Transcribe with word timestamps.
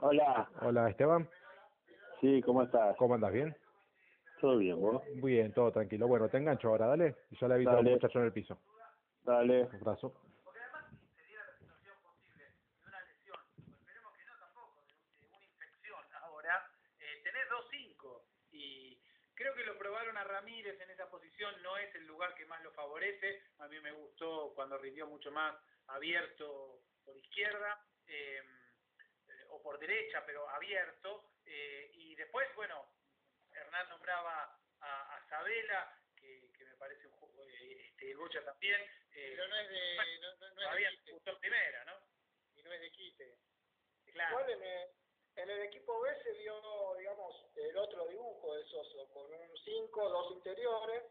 Hola. 0.00 0.48
Hola, 0.62 0.90
Esteban. 0.90 1.28
Sí, 2.20 2.40
¿cómo 2.42 2.62
estás? 2.62 2.96
¿Cómo 2.96 3.14
andas? 3.14 3.32
¿Bien? 3.32 3.56
Todo 4.40 4.58
bien, 4.58 4.80
¿vos? 4.80 5.02
Bien, 5.16 5.52
todo 5.52 5.72
tranquilo. 5.72 6.06
Bueno, 6.06 6.28
te 6.28 6.36
engancho 6.36 6.68
ahora, 6.68 6.86
dale. 6.86 7.16
Y 7.30 7.36
yo 7.36 7.48
le 7.48 7.54
aviso 7.54 7.70
al 7.70 7.76
Dale. 7.78 7.90
muchacho 7.90 8.18
en 8.20 8.24
el 8.26 8.32
piso. 8.32 8.58
Dale. 9.24 9.64
Un 9.64 9.74
abrazo. 9.76 10.14
ahora, 16.22 16.70
eh, 17.00 17.20
tenés 17.24 17.48
2-5 17.50 18.22
y 18.52 19.00
creo 19.34 19.54
que 19.54 19.64
lo 19.64 19.76
probaron 19.78 20.16
a 20.16 20.24
Ramírez 20.24 20.80
en 20.80 20.90
esa 20.90 21.10
posición, 21.10 21.52
no 21.62 21.76
es 21.76 21.92
el 21.94 22.06
lugar 22.06 22.34
que 22.34 22.46
más 22.46 22.62
lo 22.62 22.70
favorece, 22.72 23.42
a 23.58 23.66
mí 23.68 23.80
me 23.80 23.92
gustó 23.92 24.52
cuando 24.54 24.78
rindió 24.78 25.06
mucho 25.06 25.32
más 25.32 25.56
abierto 25.88 26.80
por 27.04 27.16
izquierda 27.16 27.84
eh, 28.06 28.42
o 29.50 29.62
por 29.62 29.78
derecha, 29.78 30.24
pero 30.26 30.48
abierto, 30.48 31.32
eh, 31.44 31.90
y 31.94 32.14
después, 32.14 32.46
bueno, 32.54 32.86
Hernán 33.52 33.88
nombraba 33.88 34.58
a, 34.80 35.16
a 35.16 35.28
Sabela, 35.28 35.92
que, 36.16 36.50
que 36.52 36.64
me 36.64 36.76
parece 36.76 37.06
un 37.06 37.12
juego, 37.14 37.44
eh, 37.48 37.86
este, 37.88 38.14
Goya 38.14 38.44
también, 38.44 38.80
eh, 39.12 39.34
Pero 39.36 39.48
no 39.48 39.56
es 39.56 39.68
de, 39.68 39.96
no, 40.20 40.30
no, 40.30 40.38
no 40.38 40.46
es 40.46 40.54
todavía 40.54 40.90
de 40.90 40.96
quite. 40.98 41.36
primera, 41.36 41.84
¿no? 41.84 41.92
Y 42.56 42.62
no 42.62 42.72
es 42.72 42.80
de 42.80 42.90
quite. 42.92 43.38
Claro. 44.12 44.30
Igual 44.40 44.50
en 44.50 44.62
el, 44.62 44.88
en 45.36 45.50
el 45.50 45.62
equipo 45.62 46.00
B 46.00 46.22
se 46.22 46.32
vio, 46.32 46.94
digamos, 46.98 47.46
el 47.56 47.76
otro 47.76 48.06
dibujo 48.08 48.54
de 48.56 48.64
Soso, 48.64 49.08
con 49.12 49.32
un 49.32 49.56
5, 49.64 50.08
dos 50.08 50.32
interiores, 50.32 51.04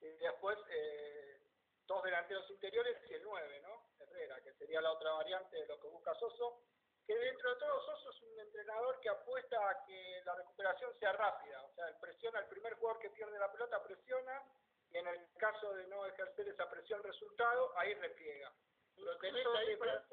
y 0.00 0.06
después 0.08 0.58
eh, 0.70 1.40
dos 1.86 2.02
delanteros 2.04 2.48
interiores 2.50 2.96
y 3.10 3.14
el 3.14 3.22
9, 3.22 3.60
¿no? 3.62 3.86
Herrera, 3.98 4.40
que 4.42 4.52
sería 4.54 4.80
la 4.80 4.92
otra 4.92 5.12
variante 5.12 5.56
de 5.56 5.66
lo 5.66 5.80
que 5.80 5.88
busca 5.88 6.14
Soso, 6.14 6.62
que 7.06 7.16
dentro 7.16 7.54
de 7.54 7.60
todo 7.60 7.86
Soso 7.86 8.10
es 8.10 8.22
un 8.22 8.38
entrenador 8.40 8.98
que 9.00 9.08
apuesta 9.08 9.70
a 9.70 9.84
que 9.84 10.22
la 10.24 10.34
recuperación 10.34 10.92
sea 10.98 11.12
rápida, 11.12 11.62
o 11.62 11.72
sea, 11.74 11.86
presiona 12.00 12.38
al 12.40 12.48
primer 12.48 12.74
jugador 12.74 13.00
que 13.00 13.10
pierde 13.10 13.38
la 13.38 13.50
pelota, 13.52 13.82
presiona, 13.82 14.42
y 14.90 14.96
en 14.98 15.06
el 15.06 15.20
caso 15.38 15.72
de 15.74 15.86
no 15.86 16.04
ejercer 16.06 16.48
esa 16.48 16.68
presión 16.70 17.02
resultado, 17.02 17.72
ahí 17.78 17.94
repliega. 17.94 18.52
Lo 18.96 19.16
tenés 19.18 19.46
ahí 19.46 19.76
para, 19.76 20.04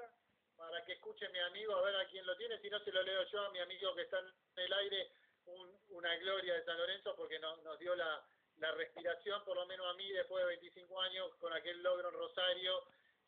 para 0.58 0.86
que 0.86 0.94
escuche 0.94 1.28
mi 1.30 1.40
amigo, 1.40 1.76
a 1.76 1.82
ver 1.82 1.96
a 1.96 2.08
quién 2.10 2.26
lo 2.26 2.36
tiene, 2.38 2.60
si 2.60 2.70
no 2.70 2.80
se 2.80 2.92
lo 2.92 3.02
leo 3.02 3.24
yo 3.24 3.42
a 3.42 3.50
mi 3.50 3.60
amigo 3.60 3.96
que 3.96 4.02
está 4.04 4.20
en 4.20 4.32
el 4.58 4.74
aire, 4.74 5.12
un- 5.46 5.78
una 5.90 6.16
gloria 6.18 6.54
de 6.54 6.64
San 6.64 6.78
Lorenzo 6.78 7.16
porque 7.16 7.40
no- 7.40 7.58
nos 7.58 7.78
dio 7.80 7.96
la, 7.96 8.24
la 8.58 8.72
respiración, 8.74 9.44
por 9.46 9.56
lo 9.56 9.66
menos 9.66 9.88
a 9.88 9.94
mí, 9.94 10.12
después 10.12 10.44
de 10.44 10.48
25 10.50 11.02
años, 11.02 11.34
con 11.36 11.52
aquel 11.54 11.82
logro 11.82 12.10
en 12.10 12.16
Rosario. 12.16 12.84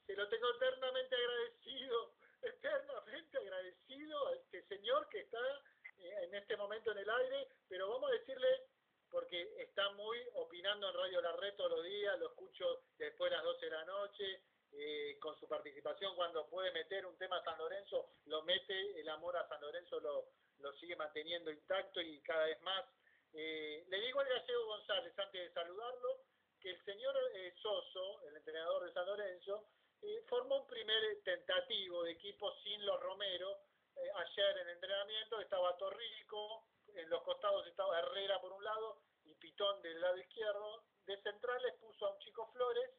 Se 0.06 0.16
lo 0.16 0.28
tengo 0.30 0.50
eternamente 0.52 1.16
agradecido, 1.16 2.12
eternamente 2.46 3.38
agradecido 3.38 4.28
a 4.28 4.36
este 4.36 4.64
señor 4.68 5.08
que 5.10 5.22
está 5.22 5.40
eh, 5.98 6.24
en 6.24 6.36
este 6.36 6.58
momento 6.58 6.92
en 6.92 7.00
el 7.00 7.10
aire, 7.10 7.48
pero 7.68 7.90
vamos 7.90 8.10
a 8.10 8.14
decirle, 8.14 8.64
porque 9.10 9.62
está 9.62 9.90
muy 9.92 10.18
opinando 10.34 10.90
en 10.90 10.96
Radio 10.96 11.22
La 11.22 11.36
Red 11.38 11.56
todos 11.56 11.72
los 11.72 11.84
días, 11.84 12.20
lo 12.20 12.28
escucho 12.28 12.84
después 12.98 13.32
de 13.32 13.38
las 13.38 13.46
12 13.46 13.66
de 13.66 13.72
la 13.72 13.86
noche, 13.86 14.42
eh, 14.78 15.18
con 15.20 15.40
su 15.40 15.48
participación 15.48 16.16
cuando 16.16 16.48
puede 16.48 16.72
meter 16.72 17.06
un 17.06 17.18
tema 17.18 17.38
a 17.38 17.44
San 17.44 17.58
Lorenzo, 17.58 18.10
lo 18.26 18.44
mete, 18.44 19.00
el 19.00 19.08
amor 19.08 19.38
a 19.38 19.48
San 19.48 19.62
Lorenzo 19.62 20.00
lo, 20.02 20.26
lo 20.60 20.74
sigue 20.74 20.96
manteniendo 20.96 21.52
intacto 21.52 22.02
y 22.02 22.22
cada 22.22 22.46
vez 22.46 22.62
más. 22.62 22.86
Eh, 23.34 23.86
le 23.88 24.02
digo 24.02 24.20
al 24.20 24.28
gallego 24.28 24.66
González, 24.66 25.18
antes 25.18 25.42
de 25.42 25.54
saludarlo, 25.54 26.24
que 26.60 26.72
el 26.72 26.84
señor 26.84 27.16
eh, 27.36 27.54
Soso, 27.62 28.28
el 28.28 28.36
entrenador 28.36 28.84
de 28.86 28.94
San 28.94 29.06
Lorenzo, 29.06 29.70
eh, 30.06 30.22
formó 30.28 30.62
un 30.62 30.68
primer 30.68 31.24
tentativo 31.24 32.04
de 32.04 32.12
equipo 32.12 32.54
sin 32.64 32.86
los 32.86 33.00
Romero. 33.02 33.60
Eh, 33.96 34.12
ayer 34.16 34.58
en 34.60 34.70
entrenamiento 34.70 35.40
estaba 35.42 35.76
Torrico, 35.78 36.68
en 36.94 37.10
los 37.10 37.24
costados 37.24 37.66
estaba 37.68 38.00
Herrera 38.00 38.40
por 38.40 38.54
un 38.54 38.64
lado 38.64 39.02
y 39.24 39.34
Pitón 39.36 39.82
del 39.82 40.00
lado 40.00 40.18
izquierdo. 40.18 40.84
De 41.06 41.18
centrales 41.22 41.74
puso 41.80 42.06
a 42.06 42.12
un 42.12 42.20
chico 42.20 42.48
Flores, 42.52 42.92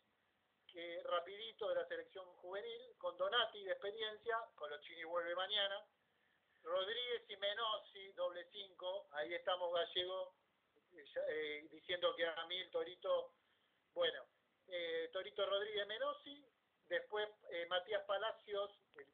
que 0.67 1.01
rapidito 1.05 1.69
de 1.69 1.77
la 1.77 1.87
selección 1.87 2.27
juvenil, 2.37 2.97
con 2.99 3.17
Donati 3.17 3.65
de 3.65 3.73
experiencia, 3.73 4.37
Colochini 4.55 5.05
vuelve 5.05 5.35
mañana, 5.35 5.83
Rodríguez 6.63 7.23
y 7.29 7.37
Menossi, 7.37 8.13
doble 8.13 8.45
cinco, 8.51 9.07
ahí 9.13 9.33
estamos 9.33 9.73
Gallego 9.73 10.35
eh, 10.93 11.05
eh, 11.29 11.69
diciendo 11.71 12.15
que 12.17 12.27
a 12.27 12.45
mí 12.47 12.59
el 12.59 12.71
Torito, 12.71 13.35
bueno, 13.95 14.25
eh, 14.69 15.09
Torito 15.13 15.47
Rodríguez 15.47 15.87
Menossi, 15.87 16.45
después 16.89 17.29
eh, 17.51 17.67
Matías 17.67 18.03
Palacios 18.05 18.71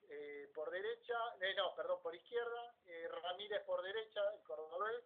eh, 0.08 0.50
por 0.54 0.70
derecha, 0.70 1.18
eh, 1.40 1.54
no, 1.56 1.74
perdón, 1.74 2.00
por 2.02 2.14
izquierda, 2.14 2.74
Ramírez 3.22 3.62
por 3.64 3.82
derecha, 3.82 4.20
el 4.34 4.42
cordobés, 4.42 5.04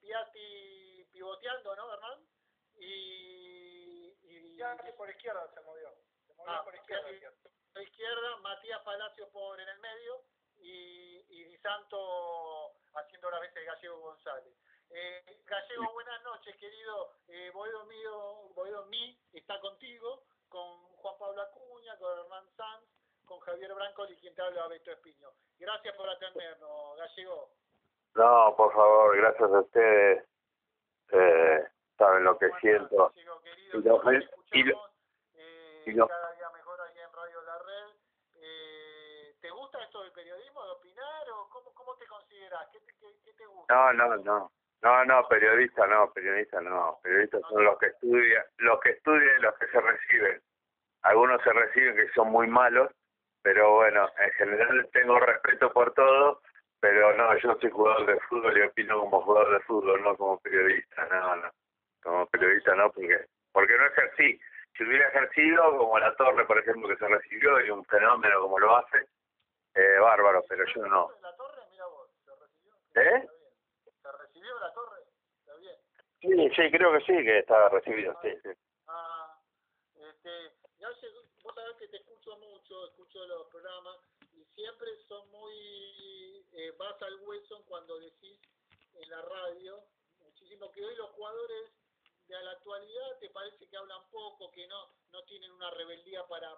Piatti 0.00 1.08
pivoteando, 1.12 1.74
¿no, 1.76 1.92
Hernán? 1.92 2.28
Y, 2.76 4.16
y, 4.22 4.56
que 4.84 4.92
por 4.92 5.10
izquierda 5.10 5.48
se 5.52 5.60
movió. 5.60 5.94
Se 6.26 6.34
movió 6.34 6.52
Ah, 6.52 6.64
por 6.64 6.74
izquierda. 6.74 7.08
Piatti 7.08 7.48
por 7.72 7.82
izquierda, 7.82 8.36
Matías 8.36 8.82
Palacios 8.82 9.28
por 9.30 9.60
en 9.60 9.68
el 9.68 9.78
medio 9.80 10.24
y, 10.58 11.26
y 11.28 11.44
Di 11.44 11.58
Santo 11.58 12.76
haciendo 12.94 13.30
las 13.30 13.40
veces 13.40 13.54
de 13.56 13.64
Gallego 13.64 13.98
González. 13.98 14.54
Eh, 14.90 15.42
Gallego, 15.44 15.92
buenas 15.92 16.22
noches, 16.22 16.56
querido. 16.56 17.16
Eh, 17.26 17.50
Boedo 17.52 17.84
mío, 17.86 18.48
Boedo 18.54 18.86
mí 18.86 19.18
está 19.32 19.58
contigo, 19.60 20.22
con 20.48 20.78
Juan 20.96 21.18
Pablo 21.18 21.42
Acuña, 21.42 21.98
con 21.98 22.16
Hernán 22.16 22.48
Sanz, 22.56 22.84
con 23.24 23.40
Javier 23.64 23.74
Branco 23.76 24.06
y 24.10 24.16
quien 24.16 24.34
te 24.34 24.42
habla, 24.42 24.66
Beto 24.68 24.90
Espiño. 24.92 25.28
Gracias 25.58 25.96
por 25.96 26.08
atendernos, 26.08 26.96
Gallego. 26.98 27.48
No, 28.14 28.54
por 28.56 28.72
favor, 28.74 29.16
gracias 29.16 29.50
a 29.50 29.60
ustedes. 29.60 30.24
Eh, 31.10 31.64
saben 31.96 32.24
lo 32.24 32.38
que 32.38 32.48
¿Cómo 32.50 32.56
andás, 32.56 32.60
siento. 32.60 33.08
Gallego, 33.08 33.40
querido? 33.40 33.78
Y 33.78 33.82
lo- 33.82 34.02
y 34.52 34.62
lo- 34.64 34.88
eh, 35.36 35.82
y 35.86 35.92
lo- 35.92 36.08
cada 36.08 36.32
día 36.32 36.50
mejor 36.50 36.78
aquí 36.82 36.98
en 36.98 37.12
Radio 37.12 37.42
La 37.42 37.58
Red. 37.58 37.96
Eh, 38.36 39.34
¿Te 39.40 39.50
gusta 39.50 39.82
esto 39.82 40.02
del 40.02 40.12
periodismo, 40.12 40.62
de 40.64 40.70
opinar, 40.72 41.30
o 41.30 41.48
cómo, 41.48 41.72
cómo 41.74 41.96
te 41.96 42.06
consideras? 42.06 42.68
¿Qué, 42.70 42.80
te- 42.80 42.94
qué, 42.98 43.16
qué 43.24 43.32
te 43.32 43.46
gusta? 43.46 43.74
No, 43.74 43.92
no, 43.94 44.16
no. 44.18 44.52
No, 44.82 45.04
no, 45.06 45.26
periodista 45.28 45.86
no, 45.86 46.12
periodista 46.12 46.60
no. 46.60 46.98
Periodistas 47.02 47.40
son 47.48 47.64
los 47.64 47.78
que 47.78 47.86
estudian, 47.86 48.44
los 48.58 48.78
que 48.80 48.90
estudian 48.90 49.38
y 49.38 49.42
los 49.42 49.54
que 49.54 49.66
se 49.68 49.80
reciben. 49.80 50.42
Algunos 51.02 51.42
se 51.42 51.52
reciben 51.52 51.96
que 51.96 52.08
son 52.12 52.28
muy 52.30 52.46
malos, 52.46 52.90
pero 53.44 53.74
bueno, 53.74 54.08
en 54.18 54.30
general 54.32 54.88
tengo 54.90 55.20
respeto 55.20 55.70
por 55.70 55.92
todo, 55.92 56.40
pero 56.80 57.14
no, 57.14 57.36
yo 57.38 57.54
soy 57.60 57.70
jugador 57.70 58.06
de 58.06 58.18
fútbol 58.20 58.56
y 58.56 58.62
opino 58.62 58.98
como 59.00 59.20
jugador 59.20 59.52
de 59.52 59.60
fútbol, 59.66 60.02
no 60.02 60.16
como 60.16 60.40
periodista, 60.40 61.04
no, 61.10 61.36
no. 61.36 61.50
Como 62.02 62.26
periodista 62.28 62.74
no, 62.74 62.90
porque 62.90 63.26
porque 63.52 63.76
no 63.76 63.86
ejercí. 63.86 64.40
Si 64.76 64.82
hubiera 64.82 65.08
ejercido, 65.08 65.76
como 65.76 65.98
la 65.98 66.16
Torre, 66.16 66.46
por 66.46 66.58
ejemplo, 66.58 66.88
que 66.88 66.96
se 66.96 67.06
recibió 67.06 67.64
y 67.64 67.70
un 67.70 67.84
fenómeno 67.84 68.40
como 68.40 68.58
lo 68.58 68.76
hace, 68.76 69.06
eh, 69.74 69.98
bárbaro, 70.00 70.42
pero 70.48 70.64
yo 70.74 70.86
no. 70.86 71.10
¿La 71.20 71.36
torre? 71.36 71.60
Mira 71.70 71.86
vos, 71.86 72.10
¿se 72.24 72.30
recibió? 72.34 72.74
¿Eh? 72.94 73.28
¿Se 74.02 74.12
recibió 74.12 74.58
la 74.58 74.72
torre? 74.72 75.02
Está 75.40 75.54
bien. 75.56 75.76
Sí, 76.20 76.56
sí, 76.56 76.70
creo 76.70 76.92
que 76.94 77.00
sí, 77.00 77.24
que 77.24 77.38
estaba 77.40 77.68
recibido, 77.68 78.18
sí, 78.22 78.34
sí. 78.42 78.50
Ah, 78.88 79.38
este, 79.94 80.30
que 81.78 81.88
te 81.88 81.96
escucho 81.96 82.36
mucho, 82.36 82.86
escucho 82.86 83.26
los 83.26 83.46
programas 83.48 83.96
y 84.32 84.44
siempre 84.54 84.90
son 85.08 85.28
muy, 85.30 86.46
eh, 86.52 86.70
vas 86.78 87.00
al 87.02 87.16
hueso 87.20 87.64
cuando 87.66 87.98
decís 87.98 88.38
en 88.94 89.10
la 89.10 89.22
radio, 89.22 89.82
muchísimo 90.20 90.70
que 90.70 90.84
hoy 90.84 90.94
los 90.96 91.10
jugadores 91.12 91.72
de 92.28 92.42
la 92.42 92.50
actualidad 92.52 93.18
te 93.18 93.30
parece 93.30 93.66
que 93.66 93.76
hablan 93.76 94.08
poco, 94.10 94.50
que 94.50 94.66
no, 94.66 94.90
no 95.10 95.22
tienen 95.24 95.50
una 95.52 95.70
rebeldía 95.70 96.26
para, 96.28 96.52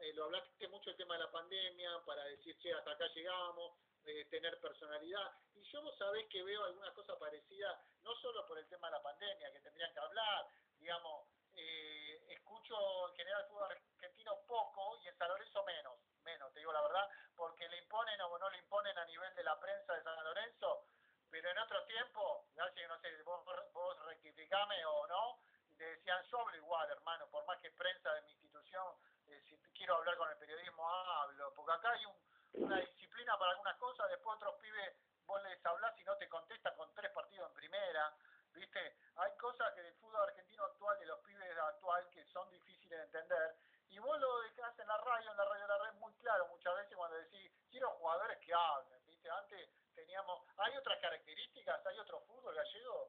eh, 0.00 0.12
lo 0.14 0.24
hablaste 0.24 0.68
mucho 0.68 0.90
el 0.90 0.96
tema 0.96 1.14
de 1.14 1.24
la 1.24 1.30
pandemia, 1.30 2.04
para 2.04 2.24
decir, 2.24 2.56
che, 2.58 2.72
hasta 2.72 2.92
acá 2.92 3.06
llegamos, 3.14 3.74
eh, 4.04 4.24
tener 4.26 4.60
personalidad. 4.60 5.32
Y 5.54 5.62
yo 5.64 5.82
vos 5.82 5.96
sabés 5.98 6.26
que 6.28 6.42
veo 6.42 6.64
alguna 6.64 6.92
cosa 6.94 7.18
parecida, 7.18 7.84
no 8.02 8.14
solo 8.16 8.46
por 8.46 8.58
el 8.58 8.68
tema 8.68 8.86
de 8.88 8.96
la 8.96 9.02
pandemia, 9.02 9.50
que 9.52 9.60
tendrían 9.60 9.92
que 9.92 10.00
hablar, 10.00 10.48
digamos, 10.78 11.26
eh, 11.54 12.05
escucho 12.46 13.08
en 13.08 13.14
general 13.16 13.42
el 13.42 13.48
fútbol 13.48 13.72
argentino 13.72 14.38
poco 14.46 14.96
y 15.02 15.08
en 15.08 15.18
San 15.18 15.28
Lorenzo 15.28 15.64
menos, 15.64 15.98
menos, 16.22 16.52
te 16.52 16.60
digo 16.60 16.72
la 16.72 16.80
verdad, 16.80 17.08
porque 17.34 17.68
le 17.68 17.78
imponen 17.78 18.20
o 18.20 18.38
no 18.38 18.48
le 18.50 18.58
imponen 18.58 18.96
a 18.96 19.04
nivel 19.04 19.34
de 19.34 19.42
la 19.42 19.58
prensa 19.58 19.94
de 19.94 20.02
San 20.04 20.22
Lorenzo, 20.22 20.84
pero 21.28 21.50
en 21.50 21.58
otro 21.58 21.84
tiempo, 21.86 22.46
sé, 22.72 22.86
no 22.86 23.00
sé, 23.00 23.22
vos, 23.24 23.44
vos 23.72 24.04
rectificame 24.06 24.84
o 24.86 25.06
no, 25.08 25.40
te 25.76 25.84
decían, 25.84 26.22
yo 26.30 26.38
hablo 26.38 26.56
igual, 26.56 26.88
hermano, 26.88 27.26
por 27.30 27.44
más 27.46 27.58
que 27.58 27.70
prensa 27.72 28.14
de 28.14 28.22
mi 28.22 28.30
institución, 28.30 28.94
eh, 29.26 29.42
si 29.48 29.58
quiero 29.74 29.96
hablar 29.96 30.16
con 30.16 30.30
el 30.30 30.38
periodismo, 30.38 30.88
hablo, 30.88 31.52
porque 31.52 31.72
acá 31.72 31.90
hay 31.90 32.06
un, 32.06 32.16
una 32.62 32.76
disciplina 32.78 33.36
para 33.38 33.50
algunas 33.50 33.76
cosas, 33.78 34.08
después 34.08 34.36
otros 34.36 34.54
pibes, 34.60 34.94
vos 35.26 35.42
les 35.42 35.66
hablás 35.66 35.98
y 35.98 36.04
no 36.04 36.16
te 36.16 36.28
contestan 36.28 36.76
con 36.76 36.94
tres 36.94 37.10
partidos 37.10 37.48
en 37.48 37.54
primera, 37.54 38.14
¿viste? 38.56 38.80
Hay 39.16 39.30
cosas 39.38 39.72
que 39.74 39.82
del 39.82 39.94
fútbol 39.94 40.22
argentino 40.28 40.64
actual, 40.64 40.98
de 40.98 41.06
los 41.06 41.20
pibes 41.20 41.56
actual, 41.56 42.08
que 42.10 42.24
son 42.26 42.50
difíciles 42.50 42.98
de 42.98 43.04
entender, 43.04 43.54
y 43.88 43.98
vos 43.98 44.18
lo 44.20 44.40
dejás 44.40 44.78
en 44.78 44.88
la 44.88 44.98
radio, 44.98 45.30
en 45.30 45.36
la 45.36 45.44
radio 45.44 45.62
de 45.62 45.68
la 45.68 45.78
red, 45.84 45.94
muy 46.00 46.12
claro 46.14 46.46
muchas 46.48 46.74
veces 46.76 46.96
cuando 46.96 47.16
decís, 47.18 47.52
quiero 47.70 47.90
jugadores 47.90 48.38
que 48.38 48.52
hablen, 48.52 49.06
¿viste? 49.06 49.30
Antes 49.30 49.70
teníamos, 49.94 50.42
hay 50.56 50.76
otras 50.76 50.98
características, 51.00 51.86
hay 51.86 51.98
otro 51.98 52.20
fútbol 52.26 52.54
gallego. 52.54 53.08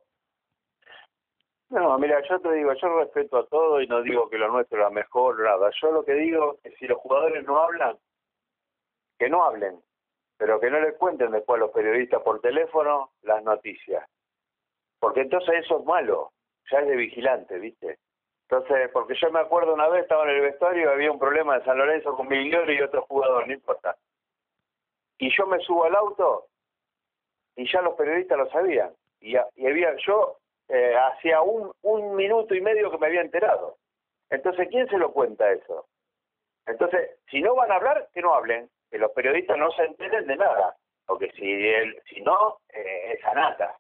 No, 1.70 1.98
mira, 1.98 2.22
yo 2.30 2.40
te 2.40 2.52
digo, 2.54 2.74
yo 2.74 3.00
respeto 3.00 3.40
a 3.40 3.48
todo 3.48 3.82
y 3.82 3.88
no 3.88 4.02
digo 4.02 4.30
que 4.30 4.38
lo 4.38 4.48
nuestro 4.48 4.78
era 4.78 4.90
mejor, 4.90 5.40
nada. 5.42 5.70
Yo 5.82 5.92
lo 5.92 6.06
que 6.06 6.14
digo 6.14 6.60
es 6.64 6.74
si 6.78 6.88
los 6.88 6.98
jugadores 7.00 7.44
no 7.44 7.62
hablan, 7.62 7.98
que 9.20 9.30
no 9.30 9.44
hablen, 9.44 9.84
pero 10.38 10.60
que 10.60 10.70
no 10.70 10.80
les 10.80 10.96
cuenten 10.98 11.32
después 11.32 11.58
a 11.58 11.66
los 11.66 11.72
periodistas 11.72 12.22
por 12.22 12.40
teléfono 12.40 13.12
las 13.24 13.44
noticias. 13.44 14.08
Porque 15.00 15.22
entonces 15.22 15.56
eso 15.64 15.80
es 15.80 15.86
malo, 15.86 16.32
ya 16.72 16.80
es 16.80 16.88
de 16.88 16.96
vigilante, 16.96 17.60
¿viste? 17.60 18.00
Entonces, 18.50 18.90
porque 18.94 19.16
yo 19.16 19.30
me 19.32 19.40
acuerdo 19.40 19.74
una 19.74 19.90
vez, 19.90 20.04
estaba 20.04 20.24
en 20.24 20.38
el 20.38 20.42
vestuario 20.42 20.84
y 20.84 20.94
había 20.94 21.12
un 21.12 21.20
problema 21.20 21.56
en 21.58 21.66
San 21.66 21.78
Lorenzo 21.78 22.16
con 22.16 22.28
Migliore 22.28 22.76
y 22.76 22.82
otro 22.82 23.02
jugador, 23.04 23.46
no 23.46 23.54
importa. 23.54 23.98
Y 25.18 25.36
yo 25.36 25.46
me 25.48 25.60
subo 25.60 25.84
al 25.84 25.96
auto 25.96 26.48
y 27.56 27.70
ya 27.70 27.82
los 27.82 27.96
periodistas 27.96 28.38
lo 28.38 28.50
sabían. 28.50 28.92
Y, 29.20 29.34
y 29.34 29.68
había, 29.68 29.96
yo 30.06 30.38
eh, 30.70 30.96
hacía 30.96 31.42
un, 31.42 31.72
un 31.82 32.16
minuto 32.16 32.56
y 32.56 32.62
medio 32.62 32.90
que 32.90 32.98
me 32.98 33.08
había 33.08 33.22
enterado. 33.22 33.78
Entonces, 34.30 34.68
¿quién 34.70 34.88
se 34.88 34.98
lo 34.98 35.12
cuenta 35.12 35.52
eso? 35.52 35.88
Entonces, 36.66 37.20
si 37.30 37.42
no 37.42 37.56
van 37.56 37.72
a 37.72 37.76
hablar, 37.76 38.10
que 38.14 38.22
no 38.22 38.34
hablen, 38.34 38.70
que 38.92 38.98
los 38.98 39.12
periodistas 39.12 39.58
no 39.58 39.72
se 39.72 39.84
enteren 39.86 40.28
de 40.28 40.36
nada, 40.36 40.76
porque 41.06 41.32
si 41.32 41.50
el, 41.50 42.02
si 42.04 42.22
no, 42.22 42.60
eh, 42.70 43.14
es 43.14 43.26
anata. 43.26 43.78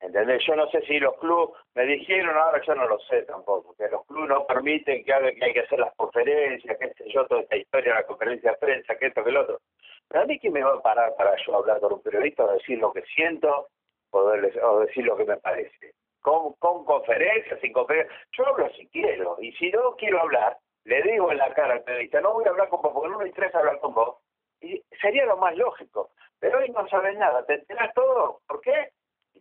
¿Entendés? 0.00 0.44
Yo 0.46 0.54
no 0.54 0.68
sé 0.70 0.80
si 0.82 0.98
los 1.00 1.16
clubes 1.18 1.58
me 1.74 1.84
dijeron, 1.84 2.36
ahora 2.36 2.60
yo 2.64 2.74
no 2.74 2.86
lo 2.86 2.98
sé 3.00 3.22
tampoco, 3.22 3.74
que 3.76 3.88
los 3.88 4.06
clubes 4.06 4.28
no 4.28 4.46
permiten 4.46 5.04
que, 5.04 5.34
que 5.34 5.44
hay 5.44 5.52
que 5.52 5.60
hacer 5.60 5.80
las 5.80 5.94
conferencias, 5.96 6.78
qué 6.78 6.92
sé 6.94 7.10
yo, 7.10 7.26
toda 7.26 7.40
esta 7.40 7.56
historia, 7.56 7.94
la 7.94 8.06
conferencia 8.06 8.52
de 8.52 8.58
prensa, 8.58 8.96
que 8.96 9.06
esto, 9.06 9.24
que 9.24 9.30
el 9.30 9.36
otro. 9.36 9.60
Pero 10.08 10.22
a 10.22 10.26
mí, 10.26 10.38
¿quién 10.38 10.52
me 10.52 10.62
va 10.62 10.74
a 10.74 10.82
parar 10.82 11.14
para 11.16 11.34
yo 11.44 11.56
hablar 11.56 11.80
con 11.80 11.94
un 11.94 12.02
periodista 12.02 12.44
o 12.44 12.52
decir 12.52 12.78
lo 12.78 12.92
que 12.92 13.02
siento 13.02 13.68
o, 14.10 14.18
o 14.18 14.80
decir 14.80 15.04
lo 15.04 15.16
que 15.16 15.24
me 15.24 15.36
parece? 15.36 15.92
con, 16.20 16.52
con 16.54 16.84
conferencias, 16.84 17.60
sin 17.60 17.72
conferencias. 17.72 18.14
Yo 18.32 18.46
hablo 18.46 18.68
si 18.74 18.86
quiero, 18.88 19.36
y 19.40 19.52
si 19.52 19.70
no 19.70 19.94
quiero 19.96 20.20
hablar, 20.20 20.58
le 20.84 21.02
digo 21.02 21.30
en 21.30 21.38
la 21.38 21.52
cara 21.54 21.74
al 21.74 21.82
periodista, 21.82 22.20
no 22.20 22.34
voy 22.34 22.44
a 22.46 22.50
hablar 22.50 22.68
con 22.68 22.82
vos 22.82 22.92
porque 22.92 23.08
no 23.10 23.18
me 23.18 23.28
interesa 23.28 23.58
hablar 23.58 23.78
con 23.80 23.94
vos. 23.94 24.16
Y 24.60 24.82
sería 25.00 25.24
lo 25.26 25.36
más 25.36 25.56
lógico. 25.56 26.10
Pero 26.40 26.58
hoy 26.58 26.70
no 26.70 26.86
sabes 26.88 27.16
nada, 27.16 27.44
te 27.46 27.54
enteras 27.54 27.92
todo. 27.94 28.40
¿Por 28.46 28.60
qué? 28.60 28.90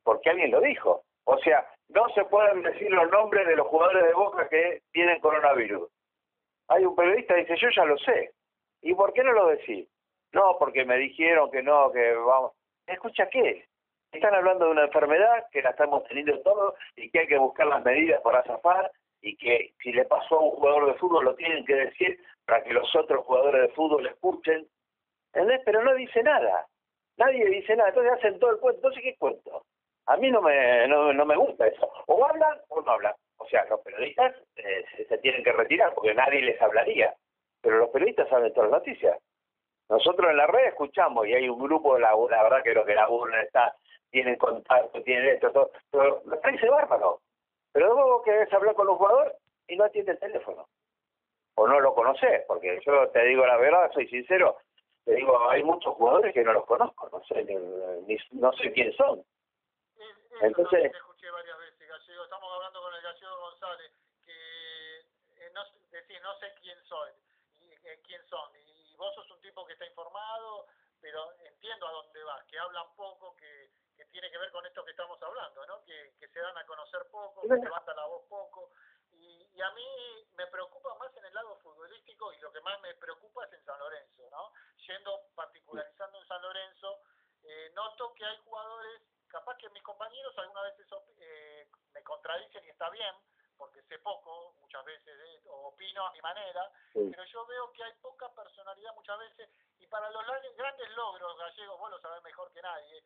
Porque 0.03 0.29
alguien 0.29 0.51
lo 0.51 0.61
dijo. 0.61 1.03
O 1.25 1.37
sea, 1.39 1.67
no 1.89 2.07
se 2.09 2.23
pueden 2.25 2.63
decir 2.63 2.89
los 2.91 3.09
nombres 3.11 3.47
de 3.47 3.55
los 3.55 3.67
jugadores 3.67 4.03
de 4.03 4.13
Boca 4.13 4.47
que 4.49 4.81
tienen 4.91 5.19
coronavirus. 5.19 5.89
Hay 6.69 6.85
un 6.85 6.95
periodista 6.95 7.35
que 7.35 7.41
dice, 7.41 7.57
yo 7.57 7.69
ya 7.75 7.85
lo 7.85 7.97
sé. 7.97 8.31
¿Y 8.81 8.93
por 8.93 9.13
qué 9.13 9.23
no 9.23 9.33
lo 9.33 9.47
decís? 9.47 9.87
No, 10.33 10.57
porque 10.59 10.85
me 10.85 10.97
dijeron 10.97 11.49
que 11.51 11.63
no, 11.63 11.91
que 11.91 12.13
vamos. 12.13 12.53
¿Escucha 12.85 13.29
qué? 13.29 13.65
Están 14.11 14.35
hablando 14.35 14.65
de 14.65 14.71
una 14.71 14.85
enfermedad 14.85 15.45
que 15.51 15.61
la 15.61 15.71
estamos 15.71 16.03
teniendo 16.05 16.39
todos 16.41 16.75
y 16.95 17.09
que 17.09 17.19
hay 17.19 17.27
que 17.27 17.37
buscar 17.37 17.67
las 17.67 17.83
medidas 17.83 18.21
para 18.21 18.43
zafar 18.43 18.91
y 19.21 19.35
que 19.35 19.73
si 19.81 19.91
le 19.91 20.05
pasó 20.05 20.39
a 20.39 20.43
un 20.43 20.51
jugador 20.51 20.87
de 20.87 20.99
fútbol 20.99 21.25
lo 21.25 21.35
tienen 21.35 21.65
que 21.65 21.75
decir 21.75 22.19
para 22.45 22.63
que 22.63 22.73
los 22.73 22.93
otros 22.95 23.25
jugadores 23.25 23.61
de 23.61 23.75
fútbol 23.75 24.03
le 24.03 24.09
escuchen. 24.09 24.67
¿Entendés? 25.33 25.61
Pero 25.65 25.83
no 25.83 25.93
dice 25.95 26.23
nada. 26.23 26.67
Nadie 27.17 27.45
dice 27.47 27.75
nada. 27.75 27.89
Entonces 27.89 28.13
hacen 28.13 28.39
todo 28.39 28.51
el 28.51 28.59
cuento. 28.59 28.77
Entonces, 28.77 29.03
¿qué 29.03 29.15
cuento? 29.17 29.65
A 30.07 30.17
mí 30.17 30.31
no 30.31 30.41
me, 30.41 30.87
no, 30.87 31.13
no 31.13 31.25
me 31.25 31.35
gusta 31.35 31.67
eso. 31.67 31.91
O 32.07 32.25
hablan 32.25 32.59
o 32.69 32.81
no 32.81 32.91
hablan. 32.91 33.13
O 33.37 33.47
sea, 33.47 33.65
los 33.65 33.81
periodistas 33.81 34.35
eh, 34.55 34.85
se, 34.95 35.05
se 35.05 35.17
tienen 35.19 35.43
que 35.43 35.51
retirar 35.51 35.93
porque 35.93 36.13
nadie 36.13 36.41
les 36.41 36.61
hablaría. 36.61 37.13
Pero 37.61 37.77
los 37.77 37.89
periodistas 37.89 38.29
saben 38.29 38.53
todas 38.53 38.71
las 38.71 38.79
noticias. 38.79 39.17
Nosotros 39.89 40.29
en 40.29 40.37
la 40.37 40.47
red 40.47 40.67
escuchamos 40.67 41.27
y 41.27 41.33
hay 41.33 41.47
un 41.47 41.59
grupo, 41.59 41.97
la, 41.97 42.11
la 42.11 42.43
verdad 42.43 42.63
que 42.63 42.73
lo 42.73 42.85
que 42.85 42.95
la 42.95 43.09
urna 43.09 43.41
está 43.41 43.75
tienen 44.09 44.35
contacto, 44.37 45.01
tienen 45.03 45.35
esto, 45.35 45.51
todo. 45.51 45.71
Pero 45.91 46.21
me 46.25 46.37
parece 46.37 46.69
bárbaro. 46.69 47.21
Pero 47.71 47.93
luego 47.93 48.23
querés 48.23 48.51
hablar 48.53 48.75
con 48.75 48.89
un 48.89 48.95
jugador 48.95 49.35
y 49.67 49.75
no 49.75 49.85
atiende 49.85 50.13
el 50.13 50.19
teléfono. 50.19 50.67
O 51.55 51.67
no 51.67 51.79
lo 51.79 51.93
conoces, 51.93 52.43
porque 52.47 52.79
yo 52.85 53.09
te 53.09 53.23
digo 53.25 53.45
la 53.45 53.57
verdad, 53.57 53.91
soy 53.93 54.07
sincero. 54.07 54.57
Te 55.05 55.15
digo, 55.15 55.49
hay 55.49 55.63
muchos 55.63 55.95
jugadores 55.95 56.33
que 56.33 56.43
no 56.43 56.53
los 56.53 56.65
conozco, 56.65 57.09
no 57.11 57.23
sé, 57.23 57.43
ni, 57.45 58.17
no 58.31 58.51
sé 58.53 58.71
quién 58.73 58.91
son. 58.93 59.23
Entonces, 60.41 60.93
escuché 60.93 61.29
varias 61.31 61.57
veces, 61.57 61.87
Gallego. 61.87 62.23
Estamos 62.23 62.53
hablando 62.53 62.81
con 62.81 62.93
el 62.93 63.01
Gallego 63.01 63.37
González, 63.37 63.91
que 64.23 64.99
eh, 64.99 65.51
no, 65.53 65.63
decís, 65.89 66.21
no 66.21 66.37
sé 66.39 66.53
quién 66.61 66.83
soy, 66.85 67.11
eh, 67.61 68.01
quién 68.05 68.25
son. 68.27 68.51
Y 68.55 68.95
vos 68.95 69.13
sos 69.15 69.29
un 69.31 69.41
tipo 69.41 69.65
que 69.65 69.73
está 69.73 69.85
informado, 69.85 70.67
pero 70.99 71.33
entiendo 71.39 71.87
a 71.87 71.91
dónde 71.91 72.23
vas, 72.23 72.43
que 72.45 72.59
hablan 72.59 72.95
poco, 72.95 73.35
que, 73.35 73.71
que 73.95 74.05
tiene 74.05 74.29
que 74.29 74.37
ver 74.37 74.51
con 74.51 74.65
esto 74.65 74.83
que 74.83 74.91
estamos 74.91 75.21
hablando, 75.21 75.65
¿no? 75.65 75.83
Que, 75.83 76.13
que 76.19 76.27
se 76.27 76.39
dan 76.39 76.57
a 76.57 76.65
conocer 76.65 77.07
poco, 77.09 77.41
que 77.41 77.55
levanta 77.55 77.93
la 77.93 78.05
voz 78.05 78.25
poco. 78.27 78.71
Y, 79.11 79.49
y 79.53 79.61
a 79.61 79.71
mí 79.71 80.27
me 80.35 80.47
preocupa 80.47 80.93
más 80.95 81.15
en 81.17 81.25
el 81.25 81.33
lado 81.33 81.57
futbolístico 81.57 82.31
y 82.33 82.39
lo 82.39 82.51
que 82.51 82.61
más 82.61 82.79
me 82.81 82.93
preocupa 82.95 83.45
es 83.45 83.53
en 83.53 83.65
San 83.65 83.79
Lorenzo, 83.79 84.29
¿no? 84.29 84.53
Yendo 84.85 85.29
particularizando 85.35 86.19
en 86.19 86.27
San 86.27 86.41
Lorenzo, 86.41 87.01
eh, 87.43 87.71
noto 87.73 88.13
que 88.13 88.25
hay 88.25 88.37
jugadores, 88.43 89.01
capaz 89.27 89.46
que 89.57 89.69
mis 89.69 89.83
compañeros 89.83 90.37
alguna 90.37 90.61
vez 90.61 90.79
eso, 90.79 91.03
eh, 91.17 91.67
me 91.93 92.03
contradicen 92.03 92.63
y 92.65 92.69
está 92.69 92.89
bien, 92.89 93.15
porque 93.57 93.81
sé 93.83 93.97
poco 93.99 94.53
muchas 94.61 94.85
veces, 94.85 95.19
eh, 95.19 95.41
opino 95.49 96.05
a 96.05 96.11
mi 96.11 96.21
manera, 96.21 96.71
sí. 96.93 97.07
pero 97.09 97.23
yo 97.25 97.45
veo 97.47 97.71
que 97.73 97.83
hay 97.83 97.93
poca 98.01 98.29
personalidad 98.33 98.93
muchas 98.93 99.17
veces, 99.17 99.49
y 99.79 99.87
para 99.87 100.09
los 100.11 100.23
grandes 100.55 100.89
logros 100.91 101.37
gallegos, 101.37 101.79
vos 101.79 101.91
lo 101.91 101.99
sabés 101.99 102.23
mejor 102.23 102.51
que 102.51 102.61
nadie, 102.61 103.03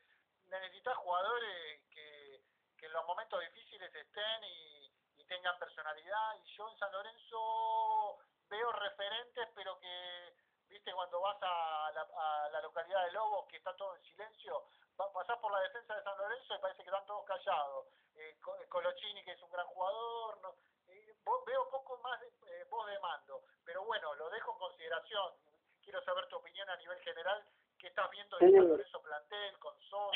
necesitas 0.48 0.98
jugadores 0.98 1.82
que, 1.90 2.44
que 2.78 2.86
en 2.86 2.94
los 2.94 3.06
momentos 3.06 3.40
difíciles 3.40 3.94
estén 3.96 4.44
y, 4.44 4.92
y 5.18 5.26
tengan 5.26 5.58
personalidad, 5.58 6.36
y 6.44 6.58
yo 6.58 6.70
en 6.70 6.78
San 6.78 6.92
Lorenzo 6.92 8.20
veo 8.50 8.72
referentes, 8.74 9.48
pero 9.56 9.80
que, 9.80 10.34
viste, 10.68 10.92
cuando 10.94 11.22
vas 11.22 11.38
a 11.42 11.92
la, 11.94 12.02
a 12.02 12.50
la 12.50 12.62
localidad 12.62 13.06
de 13.06 13.12
Lobos, 13.14 13.48
que 13.48 13.58
está 13.58 13.74
todo 13.78 13.96
en 13.96 14.04
silencio, 14.04 14.66
pasás 14.96 15.38
por 15.40 15.52
la 15.52 15.60
defensa 15.62 15.96
de 15.96 16.04
San 16.04 16.18
Lorenzo 16.18 16.56
y 16.56 16.60
parece 16.60 16.84
que 16.84 16.90
están 16.90 17.06
todos 17.06 17.26
callados. 17.26 17.88
Eh, 18.16 18.38
Colochini, 18.70 19.24
que 19.24 19.32
es 19.32 19.42
un 19.42 19.52
gran 19.52 19.66
jugador, 19.68 20.40
no, 20.42 20.56
eh, 20.90 21.16
veo 21.46 21.70
poco 21.70 21.98
más 21.98 22.20
de, 22.22 22.28
eh, 22.28 22.66
voz 22.70 22.86
de 22.88 23.00
mando, 23.00 23.42
pero 23.66 23.84
bueno, 23.86 24.14
lo 24.16 24.30
dejo 24.30 24.54
en 24.54 24.60
consideración. 24.60 25.34
Quiero 25.82 26.02
saber 26.04 26.28
tu 26.28 26.38
opinión 26.38 26.70
a 26.70 26.78
nivel 26.78 27.00
general, 27.00 27.44
¿qué 27.80 27.88
estás 27.88 28.10
viendo 28.12 28.38
de. 28.38 28.52
San 28.52 28.68
Lorenzo 28.68 29.02
plantel, 29.02 29.60
con 29.60 29.80
Soso, 29.82 30.12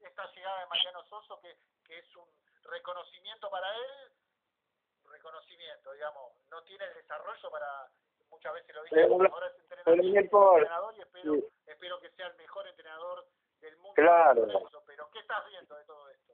esta 0.00 0.26
llegada 0.32 0.60
de 0.60 0.66
Mariano 0.66 1.04
Soso, 1.04 1.40
que, 1.40 1.56
que 1.84 1.98
es 1.98 2.16
un 2.16 2.28
reconocimiento 2.64 3.50
para 3.50 3.68
él, 3.76 4.12
reconocimiento, 5.04 5.92
digamos, 5.92 6.32
no 6.50 6.62
tiene 6.62 6.84
el 6.86 6.94
desarrollo 6.94 7.50
para, 7.50 7.90
muchas 8.30 8.54
veces 8.54 8.74
lo 8.74 8.82
dije, 8.84 9.02
ahora 9.04 9.46
es 9.46 9.58
entrenador, 9.60 10.00
entrenador 10.00 10.94
y 10.96 11.00
espero, 11.00 11.34
sí. 11.34 11.48
espero 11.66 12.00
que 12.00 12.10
sea 12.10 12.26
el 12.28 12.36
mejor 12.36 12.66
entrenador 12.66 13.26
del 13.62 13.76
mundo. 13.76 13.94
Claro. 13.94 14.46
Pero 14.86 15.08
¿qué 15.12 15.18
estás 15.20 15.48
viendo 15.48 15.74
de 15.76 15.84
todo 15.84 16.10
esto? 16.10 16.32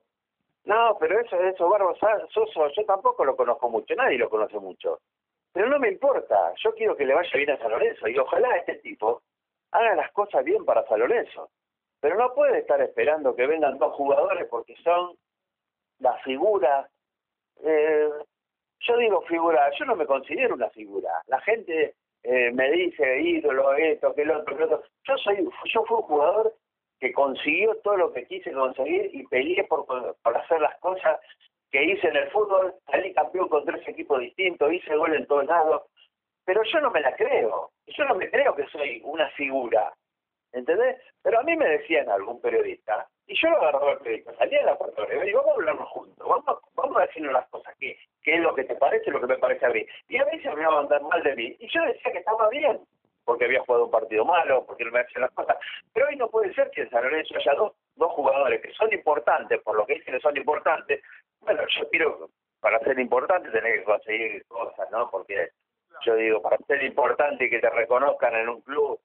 No, 0.64 0.96
pero 0.98 1.20
eso, 1.20 1.40
eso, 1.40 1.68
Barbo 1.68 1.94
Soso, 1.96 2.68
yo 2.76 2.84
tampoco 2.84 3.24
lo 3.24 3.36
conozco 3.36 3.70
mucho, 3.70 3.94
nadie 3.94 4.18
lo 4.18 4.28
conoce 4.28 4.58
mucho. 4.58 5.00
Pero 5.52 5.68
no 5.68 5.78
me 5.78 5.88
importa, 5.88 6.52
yo 6.62 6.74
quiero 6.74 6.96
que 6.96 7.06
le 7.06 7.14
vaya 7.14 7.30
bien 7.34 7.50
a 7.50 7.58
San 7.58 7.70
Lorenzo 7.70 8.06
y 8.08 8.18
ojalá 8.18 8.56
este 8.56 8.74
tipo 8.76 9.22
haga 9.70 9.94
las 9.94 10.12
cosas 10.12 10.44
bien 10.44 10.64
para 10.64 10.86
San 10.86 11.00
Lorenzo. 11.00 11.50
Pero 12.00 12.16
no 12.16 12.34
puede 12.34 12.58
estar 12.58 12.80
esperando 12.80 13.34
que 13.34 13.46
vengan 13.46 13.78
dos 13.78 13.94
jugadores 13.94 14.46
porque 14.48 14.76
son 14.84 15.16
la 15.98 16.14
figura. 16.18 16.88
Eh, 17.64 18.10
yo 18.80 18.96
digo 18.98 19.22
figura, 19.22 19.70
yo 19.78 19.84
no 19.84 19.96
me 19.96 20.06
considero 20.06 20.54
una 20.54 20.70
figura. 20.70 21.10
La 21.26 21.40
gente 21.40 21.94
eh, 22.22 22.52
me 22.52 22.70
dice 22.70 23.20
ídolo, 23.20 23.74
esto, 23.74 24.14
que 24.14 24.22
el 24.22 24.30
otro, 24.30 24.56
que 24.56 24.62
el 24.62 24.72
otro. 24.72 24.88
Yo 25.04 25.16
soy, 25.18 25.48
yo 25.72 25.84
fui 25.84 25.96
un 25.96 26.02
jugador 26.02 26.54
que 27.00 27.12
consiguió 27.12 27.76
todo 27.76 27.96
lo 27.96 28.12
que 28.12 28.26
quise 28.26 28.52
conseguir 28.52 29.10
y 29.12 29.26
peleé 29.26 29.64
por, 29.64 29.86
por 29.86 30.36
hacer 30.36 30.60
las 30.60 30.76
cosas 30.78 31.18
que 31.70 31.84
hice 31.84 32.08
en 32.08 32.16
el 32.16 32.30
fútbol, 32.30 32.74
salí 32.86 33.12
campeón 33.12 33.48
con 33.48 33.64
tres 33.64 33.86
equipos 33.86 34.20
distintos, 34.20 34.72
hice 34.72 34.96
gol 34.96 35.14
en 35.14 35.26
todos 35.26 35.46
lados, 35.46 35.82
pero 36.44 36.62
yo 36.64 36.80
no 36.80 36.90
me 36.90 37.00
la 37.00 37.14
creo, 37.14 37.70
yo 37.86 38.04
no 38.06 38.14
me 38.14 38.30
creo 38.30 38.54
que 38.54 38.66
soy 38.68 39.02
una 39.04 39.28
figura, 39.30 39.92
¿entendés? 40.52 40.96
Pero 41.22 41.40
a 41.40 41.42
mí 41.42 41.54
me 41.56 41.68
decían 41.68 42.08
algún 42.08 42.40
periodista, 42.40 43.06
y 43.26 43.38
yo 43.38 43.50
lo 43.50 43.58
agarraba 43.58 43.92
el 43.92 43.98
periodista, 43.98 44.34
salía 44.36 44.60
de 44.60 44.66
la 44.66 44.78
puerta 44.78 45.02
y 45.12 45.32
vamos 45.32 45.50
a 45.50 45.54
hablarnos 45.54 45.88
juntos, 45.90 46.26
vamos, 46.26 46.62
vamos 46.74 46.96
a 46.96 47.06
decirnos 47.06 47.34
las 47.34 47.48
cosas, 47.48 47.74
qué, 47.78 47.98
qué 48.22 48.36
es 48.36 48.40
lo 48.40 48.54
que 48.54 48.64
te 48.64 48.74
parece, 48.76 49.10
lo 49.10 49.20
que 49.20 49.26
me 49.26 49.36
parece 49.36 49.66
a 49.66 49.70
mí. 49.70 49.84
Y 50.08 50.16
a 50.16 50.24
se 50.24 50.54
me 50.54 50.64
a 50.64 50.68
andar 50.68 51.02
mal 51.02 51.22
de 51.22 51.36
mí, 51.36 51.56
y 51.60 51.68
yo 51.68 51.82
decía 51.82 52.12
que 52.12 52.18
estaba 52.18 52.48
bien, 52.48 52.80
porque 53.28 53.44
había 53.44 53.60
jugado 53.60 53.84
un 53.84 53.90
partido 53.90 54.24
malo, 54.24 54.64
porque 54.64 54.86
no 54.86 54.90
me 54.90 55.00
hacían 55.00 55.20
las 55.20 55.30
cosas. 55.32 55.58
Pero 55.92 56.06
hoy 56.06 56.16
no 56.16 56.30
puede 56.30 56.54
ser 56.54 56.70
que 56.70 56.80
en 56.80 56.88
San 56.88 57.02
Lorenzo 57.02 57.36
haya 57.36 57.52
dos, 57.52 57.74
dos 57.94 58.10
jugadores 58.12 58.62
que 58.62 58.72
son 58.72 58.90
importantes, 58.90 59.60
por 59.60 59.76
lo 59.76 59.84
que 59.84 59.96
dicen 59.96 60.14
que 60.14 60.20
son 60.20 60.34
importantes. 60.34 61.02
Bueno, 61.40 61.60
yo 61.68 61.90
quiero, 61.90 62.30
para 62.58 62.78
ser 62.78 62.98
importante 62.98 63.50
tenés 63.50 63.80
que 63.80 63.84
conseguir 63.84 64.46
cosas, 64.46 64.90
¿no? 64.90 65.10
Porque 65.10 65.50
yo 66.06 66.14
digo, 66.14 66.40
para 66.40 66.56
ser 66.66 66.82
importante 66.82 67.44
y 67.44 67.50
que 67.50 67.58
te 67.60 67.68
reconozcan 67.68 68.34
en 68.34 68.48
un 68.48 68.62
club, 68.62 68.98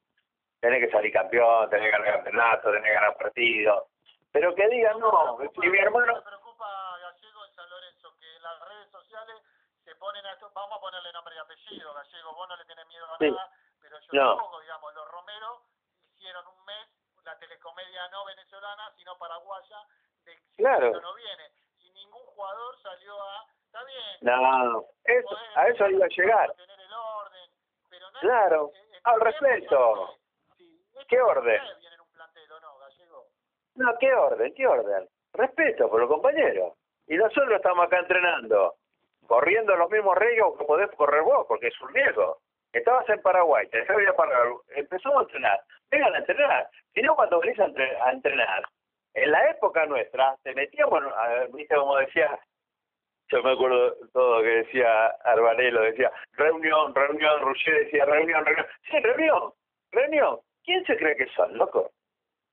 tenés 0.61 0.85
que 0.85 0.91
salir 0.91 1.11
campeón, 1.11 1.69
tenés 1.69 1.87
que 1.87 1.91
ganar 1.91 2.13
campeonato, 2.13 2.71
tenés 2.71 2.87
que 2.87 2.93
ganar 2.93 3.17
partidos. 3.17 3.83
Pero 4.31 4.55
que 4.55 4.69
digan, 4.69 4.99
no, 5.01 5.37
si 5.53 5.67
mi 5.67 5.79
hermano... 5.79 6.15
Me 6.15 6.21
preocupa, 6.21 6.97
Gallego, 7.01 7.45
en 7.45 7.53
San 7.55 7.69
Lorenzo, 7.69 8.15
que 8.21 8.35
en 8.37 8.41
las 8.41 8.69
redes 8.69 8.89
sociales 8.89 9.35
se 9.83 9.93
ponen 9.97 10.25
a 10.25 10.31
esto, 10.31 10.49
vamos 10.55 10.77
a 10.77 10.79
ponerle 10.79 11.11
nombre 11.11 11.35
y 11.35 11.39
apellido, 11.39 11.93
Gallego, 11.93 12.33
vos 12.33 12.47
no 12.47 12.55
le 12.55 12.63
tenés 12.63 12.87
miedo 12.87 13.03
a 13.03 13.17
Sí. 13.17 13.35
Pero 13.93 14.05
yo 14.05 14.13
No. 14.13 14.35
tampoco, 14.37 14.59
digamos, 14.61 14.93
los 14.95 15.11
Romero 15.11 15.61
hicieron 16.15 16.47
un 16.47 16.65
mes 16.65 16.87
la 17.23 17.37
telecomedia 17.39 18.07
no 18.09 18.25
venezolana, 18.25 18.91
sino 18.97 19.17
paraguaya, 19.17 19.77
de 20.25 20.37
Claro. 20.57 20.99
no 20.99 21.13
viene, 21.13 21.51
y 21.79 21.89
ningún 21.91 22.25
jugador 22.25 22.77
salió 22.81 23.21
a, 23.23 23.45
está 23.65 23.83
bien, 23.85 24.17
No, 24.21 24.85
eso, 25.05 25.37
a 25.55 25.67
eso 25.69 25.87
iba 25.89 26.05
a 26.05 26.09
llegar. 26.09 26.53
tener 26.55 26.79
el 26.79 26.91
orden, 26.93 27.49
pero 27.89 28.11
no 28.11 28.19
Claro, 28.19 28.71
eh, 28.73 28.99
al 29.05 29.21
respeto. 29.21 30.17
¿Qué 31.07 31.21
orden? 31.21 31.59
jugadores 31.59 31.77
vienen 31.79 31.93
en 31.93 32.01
un 32.01 32.11
plantel 32.11 32.51
o 32.51 32.59
no, 32.59 32.77
Gallego. 32.79 33.25
No, 33.75 33.97
¿qué 33.99 34.13
orden? 34.13 34.53
¿Qué 34.55 34.67
orden? 34.67 35.09
Respeto 35.33 35.89
por 35.89 36.01
los 36.01 36.09
compañeros. 36.09 36.73
Y 37.07 37.15
nosotros 37.15 37.51
estamos 37.51 37.85
acá 37.87 37.99
entrenando, 37.99 38.75
corriendo 39.27 39.75
los 39.77 39.89
mismos 39.89 40.17
riesgos 40.17 40.57
que 40.59 40.65
podés 40.65 40.89
correr 40.97 41.21
vos, 41.21 41.45
porque 41.47 41.67
es 41.67 41.81
un 41.81 41.93
riesgo. 41.93 42.41
Estabas 42.73 43.07
en 43.09 43.21
Paraguay, 43.21 43.67
te 43.69 43.79
ir 43.79 44.09
a 44.09 44.15
Paraguay, 44.15 44.57
empezamos 44.75 45.19
a 45.19 45.21
entrenar. 45.23 45.61
Vengan 45.91 46.15
a 46.15 46.17
entrenar. 46.17 46.69
Si 46.93 47.01
no, 47.01 47.15
cuando 47.15 47.39
venís 47.39 47.59
a, 47.59 47.65
entre- 47.65 47.97
a 48.01 48.11
entrenar, 48.11 48.63
en 49.13 49.31
la 49.31 49.49
época 49.51 49.85
nuestra, 49.85 50.35
te 50.43 50.53
metíamos, 50.55 51.03
a 51.15 51.45
viste 51.53 51.75
como 51.75 51.97
decía, 51.97 52.39
yo 53.29 53.43
me 53.43 53.51
acuerdo 53.53 53.95
todo 54.11 54.41
que 54.41 54.47
decía 54.47 55.07
Arbanelo, 55.23 55.81
decía 55.81 56.11
reunión, 56.33 56.93
reunión, 56.95 57.41
Roger 57.41 57.85
decía 57.85 58.05
reunión, 58.05 58.43
reunión. 58.45 58.65
Sí, 58.89 58.99
reunión, 58.99 59.53
reunión. 59.91 60.39
¿Quién 60.63 60.83
se 60.85 60.97
cree 60.97 61.15
que 61.15 61.27
son, 61.35 61.55
loco? 61.57 61.91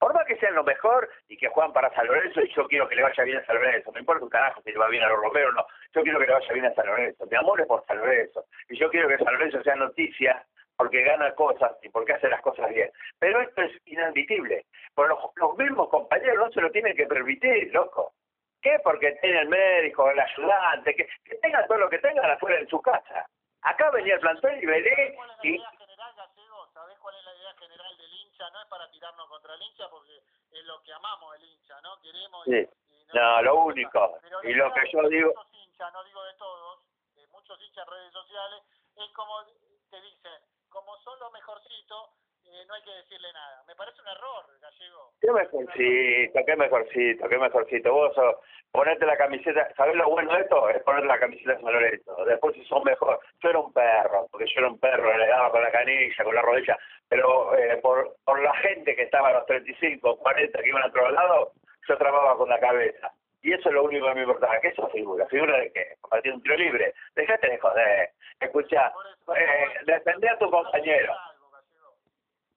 Por 0.00 0.14
más 0.14 0.24
que 0.26 0.36
sean 0.38 0.54
lo 0.54 0.64
mejor 0.64 1.10
y 1.28 1.36
que 1.36 1.48
juegan 1.48 1.74
para 1.74 1.94
San 1.94 2.06
Lorenzo, 2.06 2.40
y 2.40 2.52
yo 2.54 2.66
quiero 2.66 2.88
que 2.88 2.96
le 2.96 3.02
vaya 3.02 3.22
bien 3.22 3.36
a 3.36 3.44
San 3.44 3.56
Lorenzo, 3.56 3.92
me 3.92 4.00
importa 4.00 4.24
un 4.24 4.30
carajo 4.30 4.62
si 4.62 4.72
le 4.72 4.78
va 4.78 4.88
bien 4.88 5.04
a 5.04 5.08
los 5.08 5.20
Romero 5.20 5.50
o 5.50 5.52
no, 5.52 5.66
yo 5.94 6.02
quiero 6.02 6.18
que 6.18 6.26
le 6.26 6.32
vaya 6.32 6.52
bien 6.54 6.64
a 6.64 6.74
San 6.74 6.86
Lorenzo, 6.86 7.26
mi 7.30 7.36
amor 7.36 7.60
es 7.60 7.66
por 7.66 7.84
San 7.84 7.98
Lorenzo, 7.98 8.46
y 8.70 8.78
yo 8.78 8.88
quiero 8.90 9.08
que 9.08 9.18
San 9.18 9.34
Lorenzo 9.34 9.62
sea 9.62 9.76
noticia 9.76 10.42
porque 10.78 11.02
gana 11.02 11.34
cosas 11.34 11.72
y 11.82 11.90
porque 11.90 12.14
hace 12.14 12.30
las 12.30 12.40
cosas 12.40 12.70
bien. 12.70 12.90
Pero 13.18 13.42
esto 13.42 13.60
es 13.60 13.72
inadmitible, 13.84 14.64
porque 14.94 15.10
los, 15.10 15.18
los 15.36 15.58
mismos 15.58 15.90
compañeros 15.90 16.46
no 16.46 16.50
se 16.50 16.62
lo 16.62 16.70
tienen 16.70 16.96
que 16.96 17.06
permitir, 17.06 17.70
loco. 17.74 18.14
¿Qué? 18.62 18.78
Porque 18.82 19.12
tiene 19.20 19.40
el 19.40 19.48
médico, 19.50 20.10
el 20.10 20.18
ayudante, 20.18 20.96
que, 20.96 21.06
que 21.24 21.34
tengan 21.36 21.66
todo 21.66 21.76
lo 21.76 21.90
que 21.90 21.98
tengan 21.98 22.30
afuera 22.30 22.58
en 22.58 22.68
su 22.68 22.80
casa. 22.80 23.26
Acá 23.60 23.90
venía 23.90 24.14
el 24.14 24.20
plantel 24.20 24.62
y 24.62 24.64
veré 24.64 25.12
¿Cuál 25.14 25.30
es 25.30 25.36
la 25.36 25.46
y... 25.46 25.54
idea 25.56 25.70
general, 25.76 26.14
Gallego? 26.16 26.66
¿Sabés 26.72 26.98
cuál 26.98 27.14
es 27.14 27.24
la 27.26 27.34
idea 27.36 27.54
general 27.58 27.96
del 27.98 28.10
hincha? 28.40 28.50
No 28.50 28.60
es 28.62 28.68
para 28.68 28.90
tirarnos 28.90 29.28
contra 29.28 29.54
el 29.54 29.62
hincha 29.62 29.88
porque 29.90 30.16
es 30.50 30.64
lo 30.64 30.82
que 30.82 30.92
amamos 30.92 31.34
el 31.36 31.44
hincha, 31.44 31.80
¿no? 31.82 32.00
Queremos 32.00 32.46
y- 32.46 32.50
Sí. 32.50 32.68
y 32.90 33.04
No, 33.16 33.42
lo 33.42 33.54
único. 33.66 34.18
Pero 34.22 34.42
Y 34.44 34.54
lo 34.54 34.72
que 34.72 34.90
yo 34.92 35.08
digo... 35.08 35.32
Muchos 35.34 35.54
hinchas, 35.54 35.92
no 35.92 36.04
digo 36.04 36.22
de 36.24 36.34
todos, 36.34 36.80
de 37.14 37.26
muchos 37.28 37.60
hinchas 37.60 37.86
en 37.86 37.92
redes 37.92 38.12
sociales, 38.12 38.62
es 38.96 39.10
como 39.12 39.44
te 39.90 40.00
dicen, 40.00 40.42
como 40.68 40.96
son 41.02 41.18
los 41.18 41.32
mejorcitos, 41.32 42.10
eh, 42.46 42.64
no 42.66 42.74
hay 42.74 42.82
que 42.82 42.90
decirle 42.92 43.32
nada. 43.32 43.62
Me 43.66 43.74
parece 43.74 44.00
un 44.00 44.08
error, 44.08 44.44
Gallego. 44.60 45.12
Qué 45.20 45.30
mejorcito, 45.32 46.40
qué 46.46 46.56
mejorcito, 46.56 47.28
qué 47.28 47.38
mejorcito. 47.38 47.92
Vos 47.92 48.14
sos- 48.14 48.36
ponete 48.72 49.04
la 49.06 49.16
camiseta, 49.16 49.68
¿sabés 49.76 49.96
lo 49.96 50.08
bueno 50.08 50.32
de 50.34 50.40
esto? 50.42 50.68
Es 50.70 50.82
ponerte 50.82 51.08
la 51.08 51.18
camiseta 51.18 51.52
de 51.54 51.60
San 51.62 51.72
Lorenzo. 51.72 52.24
Después 52.24 52.54
si 52.54 52.64
son 52.66 52.82
mejor, 52.84 53.18
yo 53.42 53.50
era 53.50 53.58
un 53.58 53.72
perro, 53.72 54.26
porque 54.30 54.46
yo 54.46 54.60
era 54.60 54.68
un 54.70 54.78
perro, 54.78 55.16
le 55.16 55.26
daba 55.26 55.50
con 55.50 55.62
la 55.62 55.70
canilla, 55.70 56.24
con 56.24 56.34
la 56.34 56.42
rodilla, 56.42 56.78
pero 57.08 57.56
eh, 57.56 57.76
por, 57.78 58.16
por 58.24 58.40
la 58.42 58.54
gente 58.56 58.94
que 58.96 59.02
estaba 59.02 59.28
a 59.28 59.32
los 59.32 59.46
35, 59.46 60.18
40 60.18 60.62
que 60.62 60.68
iban 60.68 60.82
a 60.82 60.86
otro 60.86 61.10
lado, 61.10 61.52
yo 61.88 61.96
trababa 61.98 62.36
con 62.36 62.48
la 62.48 62.60
cabeza. 62.60 63.12
Y 63.42 63.54
eso 63.54 63.70
es 63.70 63.74
lo 63.74 63.84
único 63.84 64.06
que 64.06 64.14
me 64.14 64.20
importaba. 64.22 64.60
¿Qué 64.60 64.68
es 64.68 64.78
esa 64.78 64.86
figura? 64.88 65.26
¿Figura 65.26 65.56
de 65.58 65.72
qué? 65.72 65.94
Compartir 66.02 66.34
un 66.34 66.42
tiro 66.42 66.56
libre. 66.56 66.92
Dejate 67.14 67.48
de 67.48 67.58
joder. 67.58 68.10
Escucha, 68.38 68.92
eh, 69.34 69.66
defender 69.86 70.30
a 70.30 70.38
tu 70.38 70.50
compañero. 70.50 71.14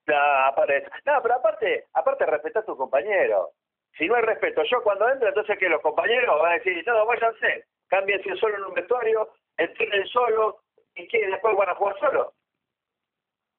No, 0.06 0.16
aparte, 0.16 0.84
no, 1.06 1.22
pero 1.22 1.36
aparte, 1.36 1.86
aparte 1.94 2.26
respetá 2.26 2.60
a 2.60 2.66
tus 2.66 2.78
compañeros. 2.78 3.52
Si 3.98 4.08
no 4.08 4.16
hay 4.16 4.24
respeto, 4.24 4.64
yo 4.64 4.82
cuando 4.84 5.10
entro, 5.10 5.28
entonces 5.28 5.58
que 5.58 5.70
los 5.70 5.82
compañeros 5.82 6.42
van 6.42 6.52
a 6.52 6.56
decir, 6.56 6.84
no, 6.86 7.06
váyanse, 7.06 7.66
cámbiense 7.88 8.36
solo 8.38 8.58
en 8.58 8.64
un 8.66 8.74
vestuario, 8.74 9.30
entrenen 9.58 10.06
solo, 10.08 10.64
y 10.96 11.08
que 11.08 11.28
después 11.28 11.56
van 11.56 11.70
a 11.70 11.76
jugar 11.76 11.98
solo. 12.00 12.34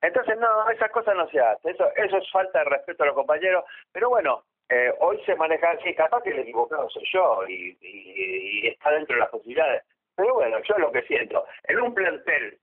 Entonces, 0.02 0.36
no, 0.38 0.68
esas 0.70 0.90
cosas 0.90 1.16
no 1.16 1.26
se 1.30 1.40
hacen, 1.40 1.72
eso, 1.72 1.88
eso 1.96 2.18
es 2.18 2.30
falta 2.30 2.58
de 2.58 2.64
respeto 2.66 3.04
a 3.04 3.06
los 3.06 3.14
compañeros, 3.14 3.64
pero 3.90 4.10
bueno, 4.10 4.44
eh, 4.68 4.92
hoy 5.00 5.22
se 5.24 5.34
maneja 5.36 5.70
así, 5.70 5.94
capaz 5.94 6.22
que 6.22 6.30
el 6.30 6.40
equivocado 6.40 6.90
soy 6.90 7.04
yo, 7.12 7.46
y, 7.48 7.78
y, 7.80 8.60
y 8.60 8.68
está 8.68 8.90
dentro 8.90 9.14
de 9.14 9.20
las 9.20 9.30
posibilidades. 9.30 9.82
Pero 10.16 10.34
bueno, 10.34 10.58
yo 10.62 10.78
lo 10.78 10.92
que 10.92 11.02
siento, 11.02 11.46
en 11.64 11.80
un 11.80 11.94
plantel 11.94 12.58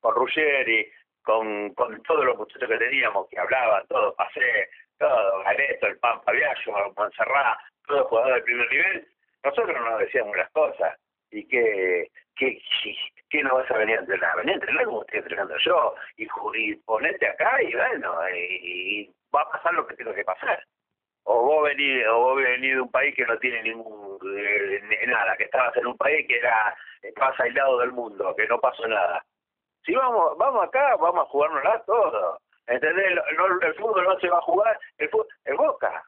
con 0.00 0.14
Ruggeri, 0.14 0.90
con, 1.22 1.72
con 1.74 2.02
todos 2.02 2.24
los 2.24 2.36
muchachos 2.36 2.68
que 2.68 2.78
teníamos, 2.78 3.28
que 3.28 3.38
hablaban, 3.38 3.86
todos, 3.88 4.14
Pasé, 4.14 4.68
todo, 4.98 5.42
Gareto, 5.44 5.86
el 5.86 5.98
Pampa 5.98 6.32
Viallo, 6.32 6.92
Monserrat, 6.96 7.58
todos 7.86 8.08
jugadores 8.08 8.36
del 8.36 8.44
primer 8.44 8.70
nivel, 8.70 9.08
nosotros 9.44 9.76
nos 9.80 9.98
decíamos 9.98 10.36
las 10.36 10.50
cosas. 10.50 10.98
Y 11.30 11.48
que, 11.48 12.10
que, 12.36 12.60
que 13.30 13.42
no 13.42 13.54
vas 13.54 13.70
a 13.70 13.78
venir 13.78 13.96
a 13.96 14.00
entrenar, 14.00 14.36
venir 14.36 14.52
a 14.52 14.54
entrenar 14.56 14.84
como 14.84 15.00
estoy 15.00 15.20
entrenando 15.20 15.56
yo, 15.64 15.94
y, 16.18 16.28
y 16.54 16.74
ponete 16.76 17.26
acá 17.26 17.62
y 17.62 17.74
bueno, 17.74 18.28
y, 18.36 19.10
va 19.34 19.40
a 19.42 19.50
pasar 19.50 19.72
lo 19.72 19.86
que 19.86 19.96
tiene 19.96 20.14
que 20.14 20.24
pasar. 20.24 20.62
O 21.24 21.42
vos 21.42 21.64
venís, 21.64 22.06
o 22.06 22.18
vos 22.18 22.36
venís 22.36 22.74
de 22.74 22.80
un 22.82 22.90
país 22.90 23.14
que 23.14 23.24
no 23.24 23.38
tiene 23.38 23.62
ningún 23.62 24.18
eh, 24.36 25.06
nada, 25.06 25.36
que 25.36 25.44
estabas 25.44 25.74
en 25.76 25.86
un 25.86 25.96
país 25.96 26.26
que 26.28 26.36
era, 26.36 26.76
estabas 27.00 27.40
aislado 27.40 27.78
del 27.78 27.92
mundo, 27.92 28.34
que 28.36 28.46
no 28.46 28.60
pasó 28.60 28.86
nada. 28.86 29.24
Si 29.84 29.94
vamos, 29.94 30.36
vamos 30.38 30.64
acá, 30.64 30.96
vamos 30.96 31.26
a 31.26 31.30
jugárnosla 31.30 31.82
todo. 31.84 32.38
¿Entendés? 32.66 33.14
No- 33.36 33.48
no- 33.48 33.60
el 33.60 33.74
fútbol 33.74 34.04
no 34.04 34.18
se 34.20 34.28
va 34.28 34.38
a 34.38 34.42
jugar, 34.42 34.78
el 34.98 35.08
fútbol, 35.10 35.26
el 35.44 35.56
Boca. 35.56 36.04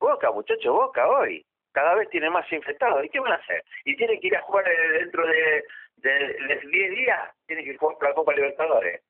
Boca, 0.00 0.30
muchacho, 0.32 0.72
Boca 0.72 1.08
hoy. 1.08 1.44
Cada 1.72 1.94
vez 1.94 2.08
tiene 2.10 2.30
más 2.30 2.50
infectados. 2.52 3.04
¿Y 3.04 3.08
qué 3.08 3.20
van 3.20 3.32
a 3.32 3.36
hacer? 3.36 3.64
Y 3.84 3.96
tienen 3.96 4.20
que 4.20 4.26
ir 4.28 4.36
a 4.36 4.42
jugar 4.42 4.66
eh, 4.68 4.88
dentro 5.00 5.26
de, 5.26 5.64
de, 5.96 6.10
de 6.10 6.60
10 6.70 6.90
días, 6.90 7.30
tienen 7.46 7.64
que 7.64 7.76
jugar 7.76 7.96
por 7.98 8.08
la 8.08 8.14
Copa 8.14 8.32
Libertadores. 8.34 9.02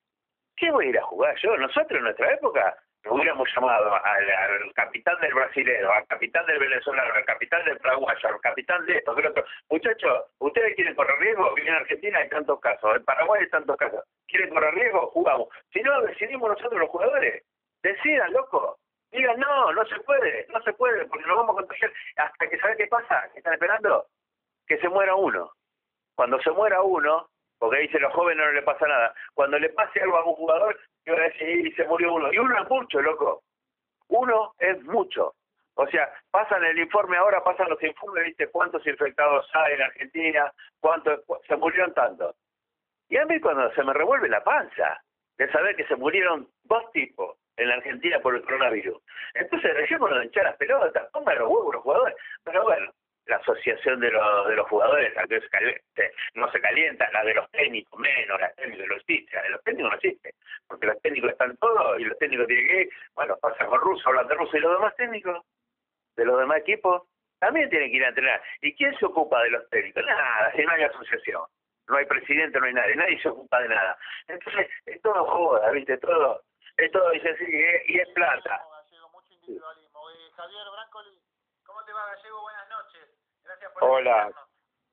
¿Qué 0.57 0.71
voy 0.71 0.85
a 0.85 0.89
ir 0.89 0.97
a 0.99 1.03
jugar 1.03 1.35
yo? 1.41 1.57
Nosotros 1.57 1.97
en 1.97 2.03
nuestra 2.05 2.33
época 2.33 2.75
hubiéramos 3.07 3.47
llamado 3.53 3.93
al, 3.93 4.73
capitán 4.73 5.19
del 5.21 5.33
brasilero, 5.33 5.91
al 5.93 6.05
capitán 6.07 6.45
del 6.45 6.59
venezolano, 6.59 7.13
al 7.13 7.25
capitán 7.25 7.63
del 7.65 7.77
paraguayo, 7.77 8.29
al 8.29 8.41
capitán 8.41 8.85
de 8.85 8.97
esto, 8.97 9.11
otro. 9.11 9.45
Muchachos, 9.69 10.25
¿ustedes 10.39 10.75
quieren 10.75 10.95
correr 10.95 11.19
riesgo? 11.19 11.53
Vienen 11.55 11.75
en 11.75 11.81
Argentina 11.81 12.19
hay 12.19 12.29
tantos 12.29 12.59
casos, 12.59 12.95
en 12.95 13.05
Paraguay 13.05 13.41
hay 13.41 13.49
tantos 13.49 13.77
casos. 13.77 14.03
¿Quieren 14.27 14.49
correr 14.49 14.73
riesgo? 14.73 15.07
Jugamos. 15.11 15.49
Si 15.71 15.81
no, 15.81 16.01
decidimos 16.01 16.49
nosotros 16.49 16.79
los 16.79 16.89
jugadores. 16.89 17.43
Decidan, 17.81 18.33
loco. 18.33 18.77
Digan, 19.11 19.39
no, 19.39 19.71
no 19.71 19.85
se 19.85 19.99
puede, 20.01 20.45
no 20.49 20.61
se 20.61 20.73
puede, 20.73 21.05
porque 21.05 21.25
nos 21.25 21.37
vamos 21.37 21.53
a 21.53 21.59
contagiar. 21.59 21.91
Hasta 22.17 22.49
que, 22.49 22.57
¿sabe 22.59 22.77
qué 22.77 22.87
pasa? 22.87 23.29
¿Qué 23.31 23.39
están 23.39 23.53
esperando? 23.53 24.07
Que 24.67 24.77
se 24.79 24.89
muera 24.89 25.15
uno. 25.15 25.51
Cuando 26.15 26.41
se 26.41 26.51
muera 26.51 26.81
uno, 26.81 27.29
porque 27.59 27.79
dice 27.81 27.99
los 27.99 28.13
jóvenes 28.13 28.45
no 28.45 28.51
le 28.51 28.61
pasa 28.61 28.87
nada. 28.87 29.13
Cuando 29.33 29.57
le 29.59 29.69
pase 29.69 30.01
algo 30.01 30.17
a 30.17 30.25
un 30.25 30.35
jugador, 30.35 30.77
yo 31.05 31.13
voy 31.13 31.21
a 31.21 31.27
decir, 31.27 31.67
y 31.67 31.71
se 31.73 31.85
murió 31.85 32.13
uno. 32.13 32.31
Y 32.33 32.37
uno 32.39 32.61
es 32.61 32.69
mucho, 32.69 33.01
loco. 33.01 33.43
Uno 34.09 34.53
es 34.59 34.81
mucho. 34.83 35.33
O 35.75 35.87
sea, 35.87 36.09
pasan 36.31 36.63
el 36.63 36.79
informe 36.79 37.17
ahora, 37.17 37.43
pasan 37.43 37.69
los 37.69 37.81
informes, 37.83 38.25
¿viste? 38.25 38.47
¿Cuántos 38.47 38.85
infectados 38.87 39.45
hay 39.53 39.73
en 39.73 39.81
Argentina? 39.81 40.53
¿Cuántos? 40.79 41.21
cu- 41.25 41.39
Se 41.47 41.55
murieron 41.57 41.93
tantos. 41.93 42.35
Y 43.09 43.17
a 43.17 43.25
mí 43.25 43.39
cuando 43.41 43.71
se 43.73 43.83
me 43.83 43.93
revuelve 43.93 44.29
la 44.29 44.43
panza 44.43 45.01
de 45.37 45.51
saber 45.51 45.75
que 45.75 45.85
se 45.87 45.95
murieron 45.95 46.47
dos 46.63 46.89
tipos 46.91 47.37
en 47.57 47.67
la 47.69 47.75
Argentina 47.75 48.19
por 48.19 48.35
el 48.35 48.43
coronavirus. 48.43 49.01
Entonces, 49.33 49.75
dejémonos 49.75 50.19
de 50.19 50.25
hinchar 50.25 50.45
las 50.45 50.55
pelotas, 50.57 51.09
pongan 51.11 51.37
los 51.39 51.49
huevos 51.49 51.73
los 51.75 51.83
jugadores. 51.83 52.15
Pero 52.43 52.63
bueno, 52.63 52.91
la 53.25 53.35
asociación 53.37 53.99
de 53.99 54.11
los, 54.11 54.47
de 54.47 54.55
los 54.55 54.67
jugadores 54.69 55.13
que 55.27 55.41
se 55.41 55.49
caliente, 55.49 56.13
no 56.35 56.51
se 56.51 56.61
calienta, 56.61 57.09
la 57.11 57.23
de 57.23 57.33
los 57.33 57.49
técnicos 57.51 57.99
menos, 57.99 58.39
la 58.39 58.51
técnica 58.53 58.85
no 58.87 58.95
existe, 58.95 59.35
la 59.35 59.41
de 59.43 59.49
los 59.49 59.63
técnicos 59.63 59.91
no 59.91 59.95
existe, 59.95 60.35
porque 60.67 60.87
los 60.87 61.01
técnicos 61.01 61.31
están 61.31 61.57
todos 61.57 61.99
y 61.99 62.03
los 62.03 62.17
técnicos 62.19 62.47
tienen 62.47 62.67
que 62.67 62.81
ir, 62.81 62.89
bueno, 63.15 63.37
pasa 63.37 63.65
con 63.65 63.79
ruso, 63.79 64.09
hablan 64.09 64.27
de 64.27 64.35
ruso 64.35 64.57
y 64.57 64.59
los 64.59 64.73
demás 64.73 64.95
técnicos, 64.95 65.45
de 66.15 66.25
los 66.25 66.37
demás 66.37 66.59
equipos, 66.59 67.03
también 67.39 67.69
tienen 67.69 67.89
que 67.89 67.97
ir 67.97 68.05
a 68.05 68.09
entrenar. 68.09 68.41
¿Y 68.61 68.75
quién 68.75 68.97
se 68.97 69.05
ocupa 69.05 69.41
de 69.43 69.51
los 69.51 69.69
técnicos? 69.69 70.03
Nada, 70.05 70.51
si 70.53 70.63
no 70.63 70.71
hay 70.71 70.83
asociación, 70.83 71.43
no 71.87 71.97
hay 71.97 72.05
presidente, 72.05 72.59
no 72.59 72.65
hay 72.65 72.73
nadie, 72.73 72.95
nadie 72.95 73.21
se 73.21 73.29
ocupa 73.29 73.61
de 73.61 73.69
nada. 73.69 73.97
Entonces, 74.27 74.69
es 74.85 75.01
todo 75.01 75.25
joda, 75.25 75.71
¿viste? 75.71 75.97
Todo, 75.97 76.41
es 76.77 76.91
todo, 76.91 77.11
dice 77.11 77.29
así, 77.29 77.45
y 77.47 77.63
es, 77.63 77.89
y 77.89 77.99
es 77.99 78.09
plata. 78.09 78.61
Gallego, 78.71 79.09
mucho 79.09 79.33
individualismo. 79.33 80.09
Eh, 80.09 80.31
Javier 80.35 80.67
Brancoli, 80.71 81.19
¿Cómo 81.63 81.83
te 81.83 81.93
va, 81.93 82.05
Gallego? 82.07 82.41
Buenas 82.41 82.69
noches. 82.69 83.09
Gracias 83.43 83.71
por 83.71 83.83
Hola. 83.83 84.31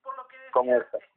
Por 0.03 0.17
lo 0.17 0.29
que 0.29 0.37
decías, 0.37 0.53
¿Cómo 0.53 0.77
estás? 0.77 1.12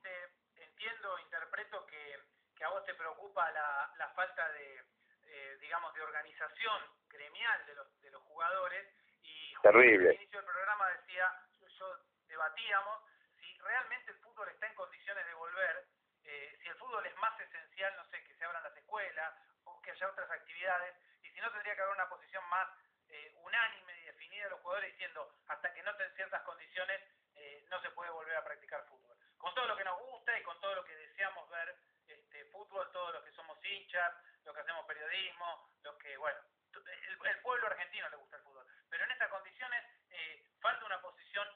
Entiendo, 0.86 1.18
interpreto 1.20 1.86
que, 1.88 2.20
que 2.56 2.64
a 2.64 2.70
vos 2.70 2.86
te 2.86 2.94
preocupa 2.94 3.50
la, 3.52 3.92
la 3.98 4.10
falta 4.10 4.52
de, 4.52 4.78
eh, 4.78 4.86
eh, 5.26 5.58
digamos, 5.60 5.94
de 5.96 6.02
organización 6.02 6.82
gremial 7.10 7.66
de 7.66 7.74
los, 7.74 8.02
de 8.02 8.12
los 8.12 8.22
jugadores. 8.24 8.88
Y 9.24 9.56
Terrible. 9.64 10.10
al 10.10 10.16
inicio 10.16 10.38
del 10.40 10.46
programa 10.46 10.90
decía, 10.90 11.26
yo, 11.60 11.68
yo 11.68 11.98
debatíamos 12.28 13.02
si 13.40 13.58
realmente 13.60 14.12
el 14.12 14.18
fútbol 14.18 14.48
está 14.50 14.68
en 14.68 14.76
condiciones 14.76 15.26
de 15.26 15.34
volver, 15.34 15.88
eh, 16.24 16.58
si 16.62 16.70
el 16.70 16.76
fútbol 16.76 17.06
es 17.06 17.16
más 17.18 17.40
esencial, 17.40 17.96
no 17.98 18.06
sé, 18.06 18.24
que 18.24 18.36
se 18.36 18.46
abran 18.46 18.64
las 18.64 18.78
escuelas 18.78 19.34
o 19.64 19.82
que 19.82 19.92
haya 19.92 20.08
otras 20.08 20.30
actividades, 20.30 20.96
y 21.24 21.32
si 21.32 21.42
no 21.42 21.52
tendría 21.52 21.76
que 21.76 21.82
haber 21.82 21.96
una 21.96 22.10
posición 22.10 22.44
más 22.50 22.70
eh, 23.10 23.32
unánime 23.38 23.98
y 23.98 24.06
definida 24.06 24.44
de 24.46 24.50
los 24.52 24.62
jugadores 24.62 24.92
diciendo 24.92 25.34
hasta 25.48 25.74
que 25.74 25.82
no 25.84 25.92
estén 25.92 26.16
ciertas 26.16 26.42
condiciones 26.44 27.02
eh, 27.36 27.66
no 27.70 27.82
se 27.82 27.92
puede 27.92 28.10
volver 28.12 28.36
a 28.36 28.44
practicar 28.44 28.86
fútbol. 28.88 29.16
Con 29.38 29.54
todo 29.54 29.68
lo 29.68 29.78
que 29.78 29.84
nos 29.84 30.00
gusta 30.00 30.38
y 30.40 30.44
con 30.44 30.60
todo 30.60 30.76
lo 30.76 30.84
que 30.84 30.96
deseamos 30.96 31.50
ver 31.50 31.76
este, 32.08 32.46
fútbol, 32.46 32.90
todos 32.92 33.14
los 33.14 33.24
que 33.24 33.32
somos 33.32 33.58
hinchas, 33.64 34.14
los 34.44 34.56
que 34.56 34.62
periodismo, 34.84 35.70
los 35.84 35.96
que, 35.98 36.18
bueno, 36.18 36.40
el, 36.76 37.30
el 37.30 37.40
pueblo 37.42 37.68
argentino 37.68 38.10
le 38.10 38.18
gusta 38.18 38.38
el 38.38 38.44
fútbol. 38.44 38.66
Pero 38.90 39.04
en 39.06 39.12
estas 39.12 39.30
condiciones 39.30 39.84
eh, 40.12 40.44
falta 40.60 40.86
una 40.86 41.02
posición 41.02 41.48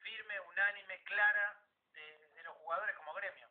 firme, 0.00 0.40
unánime, 0.40 1.02
clara 1.04 1.56
de, 1.92 2.28
de 2.34 2.42
los 2.44 2.54
jugadores 2.54 2.94
como 2.96 3.14
gremio. 3.14 3.46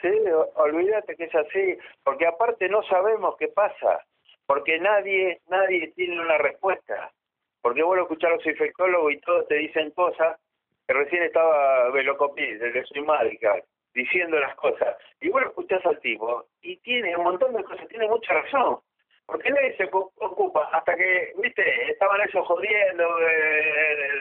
Sí, 0.00 0.14
olvídate 0.54 1.16
que 1.16 1.24
es 1.24 1.34
así, 1.34 1.78
porque 2.04 2.26
aparte 2.26 2.68
no 2.68 2.82
sabemos 2.84 3.36
qué 3.36 3.48
pasa, 3.48 4.04
porque 4.46 4.78
nadie 4.78 5.40
nadie 5.46 5.92
tiene 5.94 6.20
una 6.20 6.38
respuesta. 6.38 7.12
Porque 7.60 7.82
vos 7.82 7.96
lo 7.96 8.02
escuchás 8.02 8.30
a 8.30 8.34
los 8.34 8.46
infectólogos 8.46 9.12
y 9.12 9.20
todos 9.20 9.48
te 9.48 9.56
dicen 9.56 9.90
cosas, 9.90 10.38
que 10.86 10.94
recién 10.94 11.24
estaba 11.24 11.90
Velocopí, 11.90 12.54
desde 12.54 12.84
su 12.86 13.04
mágica, 13.04 13.60
diciendo 13.94 14.38
las 14.38 14.54
cosas. 14.56 14.96
Y 15.20 15.28
vos 15.30 15.42
lo 15.42 15.48
escuchás 15.48 15.84
al 15.86 15.98
tipo, 16.00 16.46
y 16.62 16.76
tiene 16.78 17.16
un 17.16 17.24
montón 17.24 17.54
de 17.54 17.64
cosas, 17.64 17.88
tiene 17.88 18.06
mucha 18.08 18.32
razón. 18.34 18.80
Porque 19.26 19.50
nadie 19.50 19.76
se 19.76 19.90
ocu- 19.90 20.10
ocupa, 20.16 20.68
hasta 20.72 20.96
que, 20.96 21.32
viste, 21.36 21.90
estaban 21.90 22.20
esos 22.22 22.46
jodiendo 22.46 23.20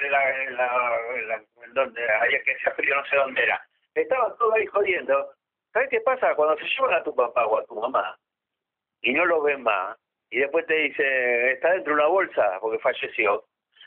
la- 0.10 1.44
donde 1.74 2.10
había 2.12 2.42
que 2.44 2.54
hacía 2.56 2.72
frío, 2.74 2.96
no 2.96 3.06
sé 3.06 3.16
dónde 3.16 3.44
era. 3.44 3.62
Estaban 3.96 4.38
todos 4.38 4.54
ahí 4.56 4.66
jodiendo. 4.66 5.32
¿Sabes 5.74 5.90
qué 5.90 6.02
pasa? 6.02 6.36
Cuando 6.36 6.58
se 6.58 6.66
llevan 6.66 6.94
a 6.96 7.04
tu 7.04 7.16
papá 7.16 7.46
o 7.46 7.58
a 7.58 7.66
tu 7.66 7.76
mamá 7.80 8.18
y 9.02 9.14
no 9.14 9.26
lo 9.26 9.42
ven 9.42 9.64
más, 9.64 9.98
y 10.30 10.40
después 10.40 10.66
te 10.66 10.74
dice, 10.74 11.52
está 11.52 11.72
dentro 11.72 11.94
de 11.96 12.02
una 12.02 12.10
bolsa 12.10 12.58
porque 12.60 12.80
falleció, 12.80 13.46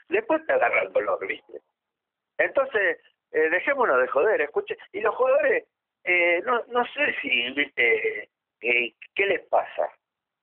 después 0.08 0.44
te 0.46 0.52
agarra 0.52 0.82
el 0.82 0.92
dolor, 0.92 1.26
¿viste? 1.26 1.60
Entonces, 2.38 2.98
eh, 3.32 3.48
dejémonos 3.50 4.00
de 4.00 4.08
joder, 4.08 4.40
escuche. 4.40 4.76
Y 4.92 5.00
los 5.00 5.14
jugadores, 5.14 5.64
eh, 6.04 6.42
no, 6.44 6.62
no 6.68 6.84
sé 6.86 7.14
si, 7.20 7.50
¿viste? 7.52 8.28
Eh, 8.60 8.94
¿Qué 9.14 9.26
les 9.26 9.40
pasa? 9.48 9.90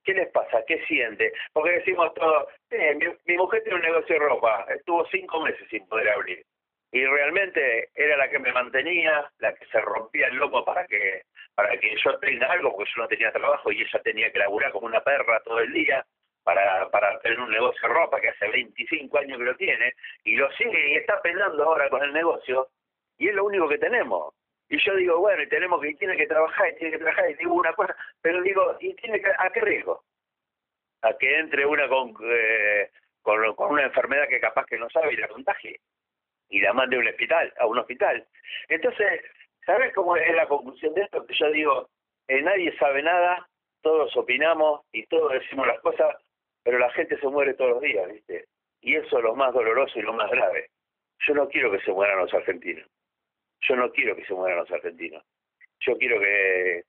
¿Qué 0.04 0.14
les 0.14 0.28
pasa? 0.30 0.64
¿Qué 0.66 0.84
siente? 0.86 1.32
Porque 1.52 1.72
decimos 1.72 2.14
todo, 2.14 2.48
eh, 2.70 2.94
mi, 2.94 3.06
mi 3.26 3.36
mujer 3.36 3.62
tiene 3.62 3.76
un 3.76 3.84
negocio 3.84 4.14
de 4.14 4.26
ropa, 4.26 4.66
estuvo 4.74 5.06
cinco 5.08 5.40
meses 5.40 5.66
sin 5.68 5.86
poder 5.86 6.08
abrir. 6.10 6.44
Y 6.90 7.04
realmente 7.04 7.90
era 7.94 8.16
la 8.16 8.30
que 8.30 8.38
me 8.38 8.52
mantenía, 8.52 9.30
la 9.38 9.54
que 9.54 9.66
se 9.66 9.80
rompía 9.80 10.28
el 10.28 10.36
lomo 10.36 10.64
para 10.64 10.86
que 10.86 11.22
para 11.58 11.76
que 11.76 11.92
yo 12.04 12.16
tenga 12.20 12.52
algo, 12.52 12.70
porque 12.76 12.88
yo 12.94 13.02
no 13.02 13.08
tenía 13.08 13.32
trabajo 13.32 13.72
y 13.72 13.82
ella 13.82 14.00
tenía 14.04 14.30
que 14.30 14.38
laburar 14.38 14.70
como 14.70 14.86
una 14.86 15.00
perra 15.00 15.42
todo 15.42 15.58
el 15.58 15.72
día 15.72 16.06
para, 16.44 16.88
para 16.90 17.18
tener 17.18 17.40
un 17.40 17.50
negocio 17.50 17.88
de 17.88 17.94
ropa 17.94 18.20
que 18.20 18.28
hace 18.28 18.46
25 18.46 19.18
años 19.18 19.38
que 19.38 19.44
lo 19.44 19.56
tiene, 19.56 19.92
y 20.22 20.36
lo 20.36 20.48
sigue 20.52 20.92
y 20.92 20.94
está 20.94 21.20
penando 21.20 21.64
ahora 21.64 21.90
con 21.90 22.00
el 22.04 22.12
negocio, 22.12 22.68
y 23.18 23.28
es 23.28 23.34
lo 23.34 23.44
único 23.44 23.68
que 23.68 23.78
tenemos. 23.78 24.34
Y 24.68 24.78
yo 24.84 24.94
digo, 24.96 25.18
bueno, 25.18 25.42
y 25.42 25.48
tenemos 25.48 25.80
que, 25.80 25.94
tiene 25.94 26.16
que 26.16 26.26
trabajar, 26.26 26.70
y 26.70 26.76
tiene 26.76 26.92
que 26.92 26.98
trabajar, 26.98 27.30
y 27.30 27.34
digo 27.34 27.54
una 27.54 27.72
cosa, 27.72 27.96
pero 28.20 28.42
digo, 28.42 28.76
¿y 28.80 28.94
tiene 28.94 29.20
que, 29.20 29.30
a 29.38 29.50
qué 29.50 29.60
riesgo? 29.60 30.04
A 31.02 31.16
que 31.16 31.38
entre 31.38 31.64
una 31.64 31.88
con, 31.88 32.14
eh, 32.22 32.90
con 33.22 33.72
una 33.72 33.84
enfermedad 33.84 34.28
que 34.28 34.40
capaz 34.40 34.66
que 34.66 34.78
no 34.78 34.90
sabe 34.90 35.14
y 35.14 35.16
la 35.16 35.28
contagie, 35.28 35.80
y 36.50 36.60
la 36.60 36.72
mande 36.72 36.96
a 36.96 37.00
un 37.00 37.08
hospital, 37.08 37.52
a 37.58 37.66
un 37.66 37.78
hospital. 37.78 38.26
Entonces, 38.68 39.22
¿sabes 39.64 39.92
cómo 39.94 40.16
es 40.16 40.34
la 40.34 40.46
conclusión 40.46 40.94
de 40.94 41.02
esto? 41.02 41.26
Que 41.26 41.34
yo 41.34 41.50
digo, 41.50 41.88
eh, 42.28 42.42
nadie 42.42 42.76
sabe 42.78 43.02
nada, 43.02 43.48
todos 43.80 44.14
opinamos 44.16 44.82
y 44.92 45.06
todos 45.06 45.32
decimos 45.32 45.66
las 45.66 45.80
cosas, 45.80 46.16
pero 46.62 46.78
la 46.78 46.90
gente 46.90 47.18
se 47.18 47.28
muere 47.28 47.54
todos 47.54 47.70
los 47.70 47.80
días, 47.80 48.06
¿viste? 48.12 48.46
Y 48.80 48.96
eso 48.96 49.18
es 49.18 49.24
lo 49.24 49.34
más 49.34 49.52
doloroso 49.54 49.98
y 49.98 50.02
lo 50.02 50.12
más 50.12 50.30
grave. 50.30 50.70
Yo 51.26 51.34
no 51.34 51.48
quiero 51.48 51.70
que 51.72 51.80
se 51.80 51.92
mueran 51.92 52.18
los 52.18 52.32
argentinos. 52.32 52.86
Yo 53.68 53.76
no 53.76 53.90
quiero 53.92 54.16
que 54.16 54.24
se 54.24 54.34
mueran 54.34 54.58
los 54.58 54.70
argentinos. 54.70 55.22
Yo 55.80 55.96
quiero 55.98 56.18
que, 56.18 56.82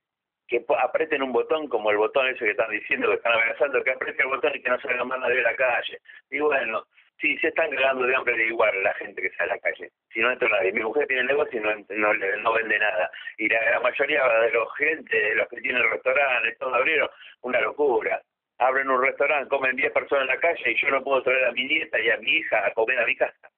que 0.48 0.64
aprieten 0.78 1.22
un 1.22 1.32
botón 1.32 1.68
como 1.68 1.90
el 1.90 1.98
botón 1.98 2.26
ese 2.28 2.44
que 2.44 2.50
están 2.52 2.70
diciendo, 2.70 3.08
que 3.08 3.16
están 3.16 3.32
amenazando, 3.32 3.84
que 3.84 3.90
aprieten 3.90 4.26
el 4.26 4.34
botón 4.34 4.52
y 4.54 4.62
que 4.62 4.70
no 4.70 4.80
salga 4.80 5.04
más 5.04 5.20
nadie 5.20 5.40
a 5.40 5.50
la 5.50 5.56
calle. 5.56 5.98
Y 6.30 6.40
bueno, 6.40 6.86
sí, 7.20 7.36
se 7.38 7.48
están 7.48 7.70
cagando 7.70 8.06
de 8.06 8.16
hambre 8.16 8.36
de 8.36 8.46
igual 8.46 8.82
la 8.82 8.94
gente 8.94 9.20
que 9.20 9.30
sale 9.30 9.52
a 9.52 9.54
la 9.56 9.60
calle. 9.60 9.90
Si 10.12 10.20
no 10.20 10.32
entra 10.32 10.48
nadie. 10.48 10.72
Mi 10.72 10.82
mujer 10.82 11.06
tiene 11.06 11.24
negocio 11.24 11.60
y 11.60 11.62
no, 11.62 11.74
no, 11.96 12.14
no 12.14 12.52
vende 12.54 12.78
nada. 12.78 13.10
Y 13.36 13.48
la, 13.48 13.70
la 13.72 13.80
mayoría 13.80 14.26
de 14.26 14.50
los 14.52 14.74
gente, 14.76 15.16
de 15.16 15.34
los 15.34 15.48
que 15.48 15.60
tienen 15.60 15.88
restaurantes, 15.90 16.58
todos 16.58 16.74
abrieron, 16.74 17.08
una 17.42 17.60
locura. 17.60 18.22
Abren 18.58 18.90
un 18.90 19.02
restaurante, 19.02 19.48
comen 19.48 19.76
10 19.76 19.92
personas 19.92 20.22
en 20.22 20.34
la 20.34 20.40
calle 20.40 20.70
y 20.70 20.80
yo 20.80 20.90
no 20.90 21.02
puedo 21.02 21.22
traer 21.22 21.44
a 21.46 21.52
mi 21.52 21.64
nieta 21.64 21.98
y 22.00 22.10
a 22.10 22.16
mi 22.18 22.30
hija 22.30 22.66
a 22.66 22.72
comer 22.72 22.98
a 22.98 23.06
mi 23.06 23.16
casa. 23.16 23.50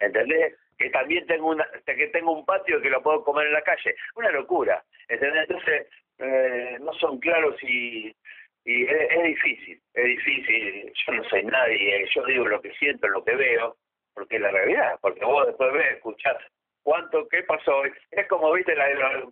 ¿Entendés? 0.00 0.56
Que 0.80 0.88
también 0.88 1.26
tengo 1.26 1.48
una, 1.48 1.68
que 1.84 2.06
tengo 2.06 2.32
un 2.32 2.46
patio 2.46 2.80
que 2.80 2.88
lo 2.88 3.02
puedo 3.02 3.22
comer 3.22 3.48
en 3.48 3.52
la 3.52 3.62
calle. 3.62 3.94
Una 4.14 4.30
locura. 4.30 4.82
¿Entendés? 5.08 5.42
Entonces, 5.42 5.86
eh, 6.18 6.78
no 6.80 6.94
son 6.94 7.18
claros 7.20 7.54
y, 7.62 8.16
y 8.64 8.84
es, 8.84 9.22
difícil, 9.22 9.78
es 9.92 10.04
difícil. 10.04 10.90
Yo 11.06 11.12
no 11.12 11.24
soy 11.24 11.44
nadie, 11.44 12.08
yo 12.14 12.24
digo 12.24 12.46
lo 12.48 12.62
que 12.62 12.72
siento, 12.72 13.08
lo 13.08 13.22
que 13.22 13.34
veo, 13.34 13.76
porque 14.14 14.36
es 14.36 14.42
la 14.42 14.50
realidad, 14.50 14.98
porque 15.02 15.22
vos 15.22 15.46
después 15.46 15.70
ves, 15.74 15.96
escuchás 15.96 16.38
cuánto, 16.82 17.28
qué 17.28 17.42
pasó 17.42 17.76
hoy. 17.76 17.92
Es 18.10 18.26
como, 18.28 18.52
viste, 18.52 18.74
la, 18.74 18.88
la, 18.94 19.22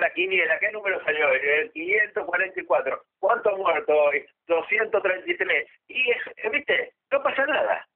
la 0.00 0.10
quiniela, 0.14 0.58
¿qué 0.60 0.70
número 0.70 1.02
salió? 1.04 1.30
El 1.32 1.72
544. 1.72 3.02
¿Cuántos 3.18 3.58
muertos 3.58 3.96
hoy? 3.98 4.24
233. 4.46 5.68
Y, 5.88 6.10
es, 6.10 6.52
viste, 6.52 6.92
no 7.10 7.22
pasa 7.22 7.44
nada. 7.46 7.88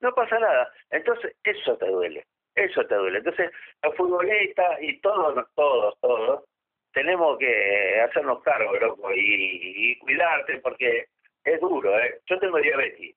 No 0.00 0.12
pasa 0.14 0.38
nada. 0.38 0.68
Entonces, 0.90 1.36
eso 1.44 1.76
te 1.78 1.86
duele. 1.86 2.24
Eso 2.54 2.84
te 2.86 2.94
duele. 2.94 3.18
Entonces, 3.18 3.50
los 3.82 3.96
futbolistas 3.96 4.82
y 4.82 5.00
todos, 5.00 5.46
todos, 5.54 5.98
todos, 6.00 6.44
tenemos 6.92 7.38
que 7.38 8.00
hacernos 8.00 8.42
cargo, 8.42 8.74
loco, 8.76 9.12
y, 9.12 9.92
y 9.92 9.98
cuidarte 9.98 10.58
porque 10.58 11.06
es 11.44 11.60
duro, 11.60 11.98
¿eh? 11.98 12.20
Yo 12.26 12.38
tengo 12.38 12.58
diabetes, 12.58 13.16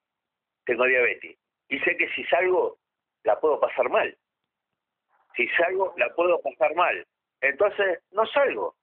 tengo 0.66 0.86
diabetes, 0.86 1.38
y 1.70 1.80
sé 1.80 1.98
que 1.98 2.10
si 2.10 2.24
salgo, 2.26 2.78
la 3.24 3.40
puedo 3.40 3.60
pasar 3.60 3.90
mal. 3.90 4.16
Si 5.36 5.48
salgo, 5.50 5.94
la 5.98 6.14
puedo 6.16 6.40
pasar 6.42 6.74
mal. 6.76 7.06
Entonces, 7.42 8.00
no 8.12 8.26
salgo. 8.28 8.76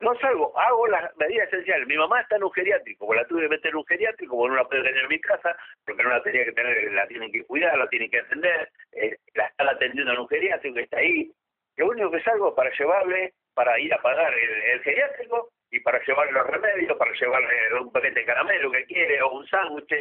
No 0.00 0.14
salgo, 0.18 0.58
hago 0.58 0.86
las 0.86 1.14
medidas 1.18 1.48
esenciales. 1.48 1.86
Mi 1.86 1.96
mamá 1.96 2.22
está 2.22 2.36
en 2.36 2.44
un 2.44 2.52
geriátrico, 2.52 3.06
pues 3.06 3.20
la 3.20 3.26
tuve 3.26 3.42
que 3.42 3.48
meter 3.50 3.70
en 3.70 3.76
un 3.76 3.86
geriátrico, 3.86 4.34
porque 4.34 4.50
no 4.50 4.56
la 4.56 4.68
puedo 4.68 4.82
tener 4.82 5.02
en 5.02 5.08
mi 5.08 5.20
casa, 5.20 5.54
porque 5.84 6.02
no 6.02 6.08
la 6.08 6.22
tenía 6.22 6.44
que 6.46 6.52
tener, 6.52 6.92
la 6.92 7.06
tienen 7.06 7.30
que 7.30 7.44
cuidar, 7.44 7.76
la 7.76 7.88
tienen 7.88 8.10
que 8.10 8.20
atender, 8.20 8.70
eh, 8.92 9.18
la 9.34 9.46
están 9.46 9.68
atendiendo 9.68 10.12
en 10.12 10.20
un 10.20 10.28
geriátrico 10.28 10.76
que 10.76 10.82
está 10.82 10.98
ahí. 10.98 11.30
Lo 11.76 11.88
único 11.88 12.10
que 12.10 12.22
salgo 12.22 12.48
es 12.48 12.54
para 12.54 12.70
llevarle, 12.70 13.34
para 13.52 13.78
ir 13.78 13.92
a 13.92 14.00
pagar 14.00 14.32
el, 14.32 14.80
geriátrico 14.80 15.50
y 15.70 15.80
para 15.80 16.02
llevarle 16.02 16.32
los 16.32 16.46
remedios, 16.46 16.96
para 16.96 17.12
llevarle 17.12 17.80
un 17.80 17.92
paquete 17.92 18.20
de 18.20 18.26
caramelo 18.26 18.70
que 18.70 18.86
quiere 18.86 19.20
o 19.20 19.32
un 19.32 19.46
sándwich, 19.48 19.92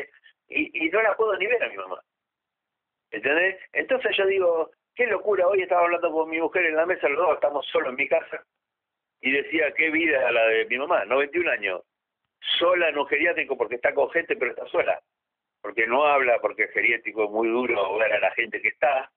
y, 0.47 0.85
y 0.85 0.89
no 0.89 1.01
la 1.01 1.13
puedo 1.15 1.35
ni 1.37 1.45
ver 1.45 1.61
a 1.61 1.69
mi 1.69 1.75
mamá. 1.75 2.01
¿Entendés? 3.11 3.59
Entonces 3.73 4.15
yo 4.15 4.25
digo, 4.27 4.71
qué 4.95 5.07
locura, 5.07 5.45
hoy 5.45 5.61
estaba 5.61 5.81
hablando 5.81 6.09
con 6.09 6.29
mi 6.29 6.39
mujer 6.39 6.67
en 6.67 6.77
la 6.77 6.85
mesa, 6.85 7.09
los 7.09 7.17
dos 7.17 7.35
estamos 7.35 7.65
solos 7.67 7.89
en 7.89 7.95
mi 7.95 8.07
casa, 8.07 8.45
y 9.21 9.31
decía, 9.31 9.73
qué 9.73 9.89
vida 9.89 10.31
la 10.31 10.47
de 10.47 10.65
mi 10.65 10.77
mamá, 10.77 11.05
91 11.05 11.51
años, 11.51 11.81
sola 12.57 12.89
en 12.89 12.97
un 12.97 13.07
geriátrico 13.07 13.57
porque 13.57 13.75
está 13.75 13.93
con 13.93 14.09
gente, 14.11 14.35
pero 14.35 14.51
está 14.51 14.65
sola, 14.67 15.01
porque 15.61 15.87
no 15.87 16.05
habla, 16.05 16.39
porque 16.39 16.63
el 16.63 16.69
geriátrico 16.69 17.25
es 17.25 17.31
muy 17.31 17.49
duro 17.49 17.97
ver 17.97 18.13
a 18.13 18.19
la 18.19 18.31
gente 18.31 18.61
que 18.61 18.69
está, 18.69 19.11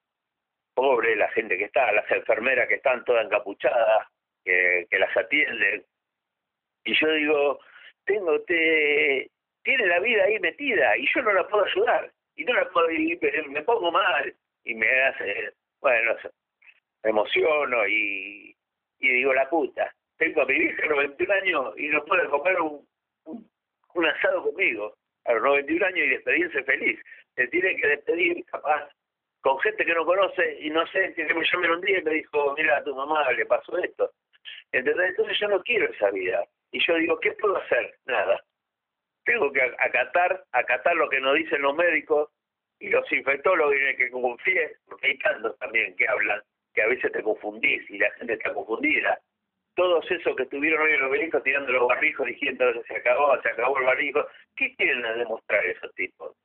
pobre 0.74 1.16
la 1.16 1.28
gente 1.30 1.56
que 1.56 1.64
está, 1.64 1.92
las 1.92 2.10
enfermeras 2.10 2.68
que 2.68 2.74
están 2.74 3.04
todas 3.04 3.24
encapuchadas, 3.26 4.08
que, 4.44 4.86
las 4.90 5.16
atienden, 5.16 5.84
y 6.84 6.94
yo 6.98 7.12
digo, 7.12 7.60
tengo, 8.04 8.40
te, 8.42 9.30
tiene 9.62 9.86
la 9.86 10.00
vida 10.00 10.24
ahí 10.24 10.40
metida, 10.40 10.96
y 10.96 11.06
yo 11.14 11.22
no 11.22 11.32
la 11.32 11.46
puedo 11.46 11.64
ayudar, 11.64 12.10
y 12.34 12.44
no 12.44 12.54
la 12.54 12.68
puedo, 12.70 12.90
y 12.90 13.18
me, 13.48 13.62
pongo 13.62 13.92
mal, 13.92 14.34
y 14.64 14.74
me 14.74 15.02
hace, 15.02 15.52
bueno, 15.80 16.16
emociono, 17.04 17.86
y 17.86 18.51
y 19.02 19.08
digo, 19.08 19.34
la 19.34 19.50
puta, 19.50 19.92
tengo 20.16 20.42
a 20.42 20.46
mi 20.46 20.54
de 20.54 20.88
91 20.88 21.34
años 21.34 21.74
y 21.76 21.88
no 21.88 22.04
puede 22.04 22.28
comer 22.28 22.60
un, 22.60 22.86
un, 23.24 24.06
asado 24.06 24.44
conmigo 24.44 24.94
a 25.24 25.32
los 25.34 25.42
91 25.42 25.86
años 25.86 26.06
y 26.06 26.10
despedirse 26.10 26.62
feliz. 26.62 27.00
Se 27.34 27.48
tiene 27.48 27.76
que 27.76 27.88
despedir 27.88 28.44
capaz 28.46 28.88
con 29.40 29.58
gente 29.58 29.84
que 29.84 29.94
no 29.94 30.06
conoce 30.06 30.58
y 30.60 30.70
no 30.70 30.86
sé, 30.86 31.12
que 31.14 31.24
me 31.34 31.44
llamen 31.44 31.70
un 31.72 31.80
día 31.80 31.98
y 31.98 32.02
me 32.02 32.14
dijo, 32.14 32.54
mira, 32.56 32.76
a 32.76 32.84
tu 32.84 32.94
mamá 32.94 33.30
le 33.32 33.44
pasó 33.44 33.76
esto. 33.78 34.12
¿Entendés? 34.70 35.10
Entonces 35.10 35.38
yo 35.40 35.48
no 35.48 35.62
quiero 35.62 35.92
esa 35.92 36.10
vida. 36.10 36.44
Y 36.70 36.78
yo 36.86 36.94
digo, 36.94 37.18
¿qué 37.18 37.32
puedo 37.32 37.56
hacer? 37.56 37.96
Nada. 38.06 38.40
Tengo 39.24 39.52
que 39.52 39.62
acatar, 39.62 40.44
acatar 40.52 40.94
lo 40.94 41.08
que 41.08 41.20
nos 41.20 41.34
dicen 41.34 41.62
los 41.62 41.74
médicos 41.74 42.30
y 42.78 42.88
los 42.88 43.10
infectólogos 43.10 43.74
en 43.74 43.88
el 43.88 43.96
que 43.96 44.10
confíe, 44.10 44.76
porque 44.86 45.08
hay 45.08 45.18
tantos 45.18 45.58
también 45.58 45.96
que 45.96 46.06
hablan, 46.06 46.42
que 46.74 46.82
a 46.82 46.87
veces 46.87 47.12
te 47.12 47.22
confundís 47.22 47.88
y 47.90 47.98
la 47.98 48.11
gente 48.12 48.35
está 48.35 48.52
confundida. 48.52 49.18
Todos 49.74 50.08
esos 50.11 50.37
que 50.37 50.42
estuvieron 50.42 50.82
hoy 50.82 50.92
en 50.92 51.00
los 51.00 51.11
obelisco 51.11 51.42
tirando 51.42 51.72
los 51.72 51.88
barrijos 51.88 52.26
diciendo 52.26 52.72
que 52.72 52.82
se 52.82 52.96
acabó, 52.96 53.40
se 53.40 53.48
acabó 53.48 53.78
el 53.78 53.87
barrijo, 53.87 54.26
¿qué 54.56 54.74
quieren 54.76 55.02
demostrar 55.18 55.64
esos 55.64 55.94
tipos? 55.94 56.37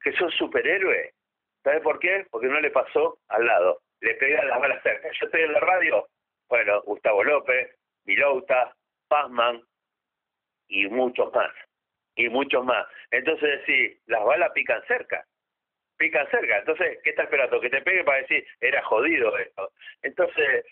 ¿Que 0.00 0.12
son 0.12 0.30
superhéroes? 0.30 1.12
¿Sabes 1.64 1.82
por 1.82 1.98
qué? 1.98 2.26
Porque 2.30 2.46
no 2.46 2.60
le 2.60 2.70
pasó 2.70 3.18
al 3.28 3.46
lado. 3.46 3.80
Le 4.00 4.14
pegan 4.14 4.46
las 4.48 4.60
balas 4.60 4.82
cerca. 4.82 5.10
Yo 5.20 5.26
estoy 5.26 5.42
en 5.42 5.52
la 5.52 5.60
radio, 5.60 6.08
bueno, 6.48 6.82
Gustavo 6.82 7.24
López, 7.24 7.76
Milouta, 8.04 8.74
Pazman 9.08 9.60
y 10.68 10.86
muchos 10.86 11.32
más. 11.34 11.50
Y 12.14 12.28
muchos 12.28 12.64
más. 12.64 12.86
Entonces, 13.10 13.60
sí, 13.66 13.98
las 14.06 14.24
balas 14.24 14.52
pican 14.52 14.82
cerca. 14.86 15.24
Pican 15.98 16.28
cerca. 16.30 16.58
Entonces, 16.58 16.98
¿qué 17.02 17.10
está 17.10 17.24
esperando? 17.24 17.60
Que 17.60 17.70
te 17.70 17.82
pegue 17.82 18.04
para 18.04 18.22
decir, 18.22 18.46
era 18.60 18.82
jodido 18.84 19.36
esto. 19.36 19.70
Entonces, 20.02 20.64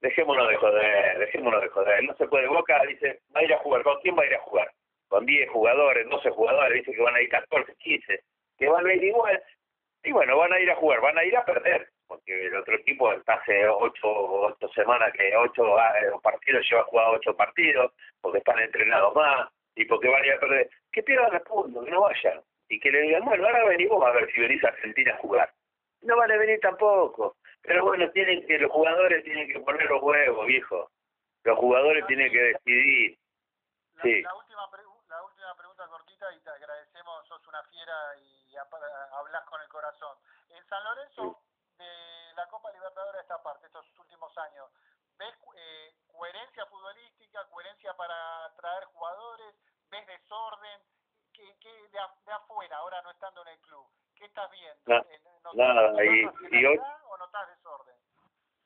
dejémonos 0.00 0.48
de 0.48 0.56
joder, 0.56 1.18
dejémonos 1.18 1.62
de 1.62 1.68
joder. 1.68 2.04
No 2.04 2.14
se 2.16 2.26
puede. 2.26 2.46
Boca 2.46 2.82
dice, 2.86 3.20
va 3.34 3.40
a 3.40 3.44
ir 3.44 3.54
a 3.54 3.58
jugar. 3.58 3.82
¿Con 3.82 4.00
quién 4.00 4.16
va 4.16 4.22
a 4.22 4.26
ir 4.26 4.34
a 4.34 4.40
jugar? 4.40 4.70
Con 5.08 5.26
10 5.26 5.50
jugadores, 5.50 6.08
12 6.08 6.30
jugadores, 6.30 6.84
dice 6.84 6.96
que 6.96 7.02
van 7.02 7.14
a 7.14 7.22
ir 7.22 7.28
14, 7.28 7.74
15. 7.78 8.20
Que 8.58 8.68
van 8.68 8.86
a 8.86 8.94
ir 8.94 9.04
igual. 9.04 9.42
Y 10.02 10.12
bueno, 10.12 10.36
van 10.36 10.52
a 10.52 10.60
ir 10.60 10.70
a 10.70 10.76
jugar, 10.76 11.00
van 11.00 11.18
a 11.18 11.24
ir 11.24 11.36
a 11.36 11.44
perder 11.44 11.88
porque 12.06 12.46
el 12.46 12.56
otro 12.56 12.76
equipo 12.76 13.10
hace 13.26 13.68
ocho, 13.68 14.08
ocho 14.08 14.68
semanas 14.68 15.12
que 15.12 15.36
ocho 15.36 15.78
ah, 15.78 15.92
eh, 16.00 16.10
partidos 16.22 16.66
lleva 16.68 16.84
jugado 16.84 17.12
ocho 17.12 17.34
partidos, 17.36 17.92
porque 18.20 18.38
están 18.38 18.58
entrenados 18.58 19.14
más, 19.14 19.48
y 19.74 19.84
porque 19.84 20.08
van 20.08 20.22
a 20.22 20.26
ir 20.26 20.32
a 20.32 20.40
perder, 20.40 20.70
que 20.92 21.02
pierdan 21.02 21.34
el 21.34 21.40
punto, 21.42 21.84
que 21.84 21.90
no 21.90 22.02
vayan, 22.02 22.40
y 22.68 22.80
que 22.80 22.90
le 22.90 23.00
digan, 23.02 23.24
bueno, 23.24 23.46
ahora 23.46 23.64
venimos 23.66 24.04
a 24.04 24.10
ver 24.10 24.30
si 24.32 24.40
venís 24.40 24.62
a 24.64 24.68
Argentina 24.68 25.14
a 25.14 25.18
jugar. 25.18 25.52
No 26.02 26.16
van 26.16 26.30
a 26.30 26.36
venir 26.36 26.60
tampoco, 26.60 27.36
pero 27.62 27.84
bueno, 27.84 28.10
tienen 28.10 28.46
que, 28.46 28.58
los 28.58 28.70
jugadores 28.70 29.24
tienen 29.24 29.48
que 29.48 29.60
poner 29.60 29.88
los 29.88 30.02
huevos, 30.02 30.46
viejo. 30.46 30.90
Los 31.44 31.58
jugadores 31.58 32.06
tienen 32.06 32.30
que 32.30 32.40
decidir. 32.40 33.18
La, 33.94 34.02
Sí. 34.02 34.22
la 34.22 34.34
última 34.34 34.68
la 35.08 35.22
última 35.22 35.54
pregunta 35.56 35.86
cortita 35.86 36.32
y 36.34 36.40
te 36.40 36.50
agradecemos, 36.50 37.28
sos 37.28 37.46
una 37.46 37.62
fiera 37.64 37.94
y 38.18 38.56
hablas 39.12 39.44
con 39.44 39.60
el 39.62 39.68
corazón. 39.68 40.18
En 40.50 40.66
San 40.66 40.82
Lorenzo, 40.82 41.40
de 41.78 42.34
la 42.34 42.46
Copa 42.48 42.72
Libertadores 42.72 43.18
a 43.18 43.22
esta 43.22 43.42
parte, 43.42 43.66
estos 43.66 43.86
últimos 43.98 44.36
años, 44.38 44.68
¿ves 45.18 45.34
eh, 45.56 45.94
coherencia 46.08 46.66
futbolística, 46.66 47.44
coherencia 47.50 47.94
para 47.94 48.52
traer 48.56 48.84
jugadores? 48.86 49.54
¿Ves 49.90 50.06
desorden? 50.06 50.80
¿Qué, 51.34 51.42
qué 51.60 51.68
de, 51.92 51.98
afuera, 52.32 52.76
ahora 52.78 53.02
no 53.02 53.10
estando 53.10 53.42
en 53.42 53.48
el 53.48 53.58
club? 53.60 53.84
¿Qué 54.16 54.24
estás 54.26 54.50
viendo? 54.50 55.04
Eh, 55.10 55.18
¿notás- 55.42 55.54
nada, 55.54 56.04
y- 56.04 56.30
y 56.52 56.64
hoy- 56.66 56.78
o 56.78 57.16
desorden? 57.48 57.94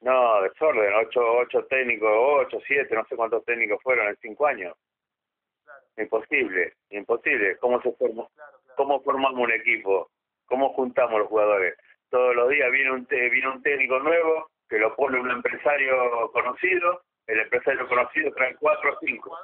No, 0.01 0.43
desorden, 0.43 0.95
ocho, 0.95 1.21
ocho 1.39 1.65
técnicos, 1.67 2.11
ocho, 2.13 2.59
siete, 2.67 2.95
no 2.95 3.05
sé 3.07 3.17
cuántos 3.17 3.45
técnicos 3.45 3.83
fueron 3.83 4.07
en 4.09 4.17
cinco 4.19 4.47
años. 4.47 4.77
Claro, 5.65 5.85
Imposible, 5.97 6.77
imposible. 6.91 7.57
¿Cómo 7.59 7.81
se 7.83 7.89
claro, 8.35 8.59
claro. 8.61 8.77
¿Cómo 8.77 9.01
formamos 9.03 9.41
un 9.41 9.51
equipo? 9.51 10.11
¿Cómo 10.47 10.73
juntamos 10.75 11.19
los 11.21 11.29
jugadores? 11.29 11.77
Todos 12.11 12.35
los 12.37 12.49
días 12.51 12.71
viene 12.71 12.93
un, 12.93 13.07
te- 13.07 13.29
viene 13.31 13.49
un 13.49 13.63
técnico 13.63 13.99
nuevo 13.99 14.51
que 14.69 14.79
lo 14.79 14.95
pone 14.95 15.19
un 15.19 15.31
empresario 15.31 16.31
conocido, 16.33 17.03
el 17.27 17.41
empresario 17.41 17.89
conocido 17.89 18.33
trae 18.35 18.55
cuatro 18.57 18.93
o 18.93 18.99
cinco. 19.01 19.37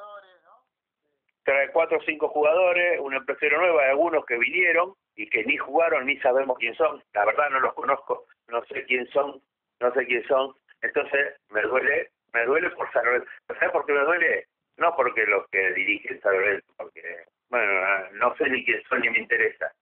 Trae 1.45 1.71
cuatro 1.73 1.99
o 1.99 2.03
cinco 2.03 2.29
jugadores, 2.29 2.99
un 3.01 3.15
empresario 3.15 3.59
nuevo, 3.59 3.79
hay 3.79 3.91
algunos 3.91 4.25
que 4.25 4.39
vinieron 4.39 4.95
y 5.15 5.29
que 5.29 5.45
ni 5.45 5.57
jugaron 5.59 6.07
ni 6.07 6.17
sabemos 6.19 6.59
quién 6.59 6.75
son. 6.75 7.03
La 7.13 7.25
verdad 7.27 7.51
no 7.51 7.61
los 7.61 7.75
conozco, 7.75 8.27
no 8.49 8.65
sé 8.65 8.85
quién 8.85 9.07
son, 9.09 9.43
no 9.81 9.93
sé 9.93 10.07
quién 10.07 10.27
son. 10.27 10.55
Entonces 10.81 11.37
me 11.51 11.63
duele, 11.63 12.11
me 12.33 12.45
duele 12.47 12.71
por 12.71 12.91
San 12.93 13.05
Lorenzo. 13.05 13.29
¿Sabes 13.47 13.71
por 13.71 13.85
qué 13.87 13.93
me 13.93 14.05
duele? 14.05 14.47
No 14.79 14.97
porque 14.97 15.25
los 15.27 15.47
que 15.51 15.73
dirigen 15.73 16.21
San 16.21 16.33
Lorenzo, 16.33 16.67
porque, 16.77 17.03
bueno, 17.51 18.09
no 18.13 18.35
sé 18.37 18.49
ni 18.49 18.65
quién 18.65 18.83
son 18.89 19.01
ni 19.01 19.11
me 19.11 19.19
interesa. 19.19 19.73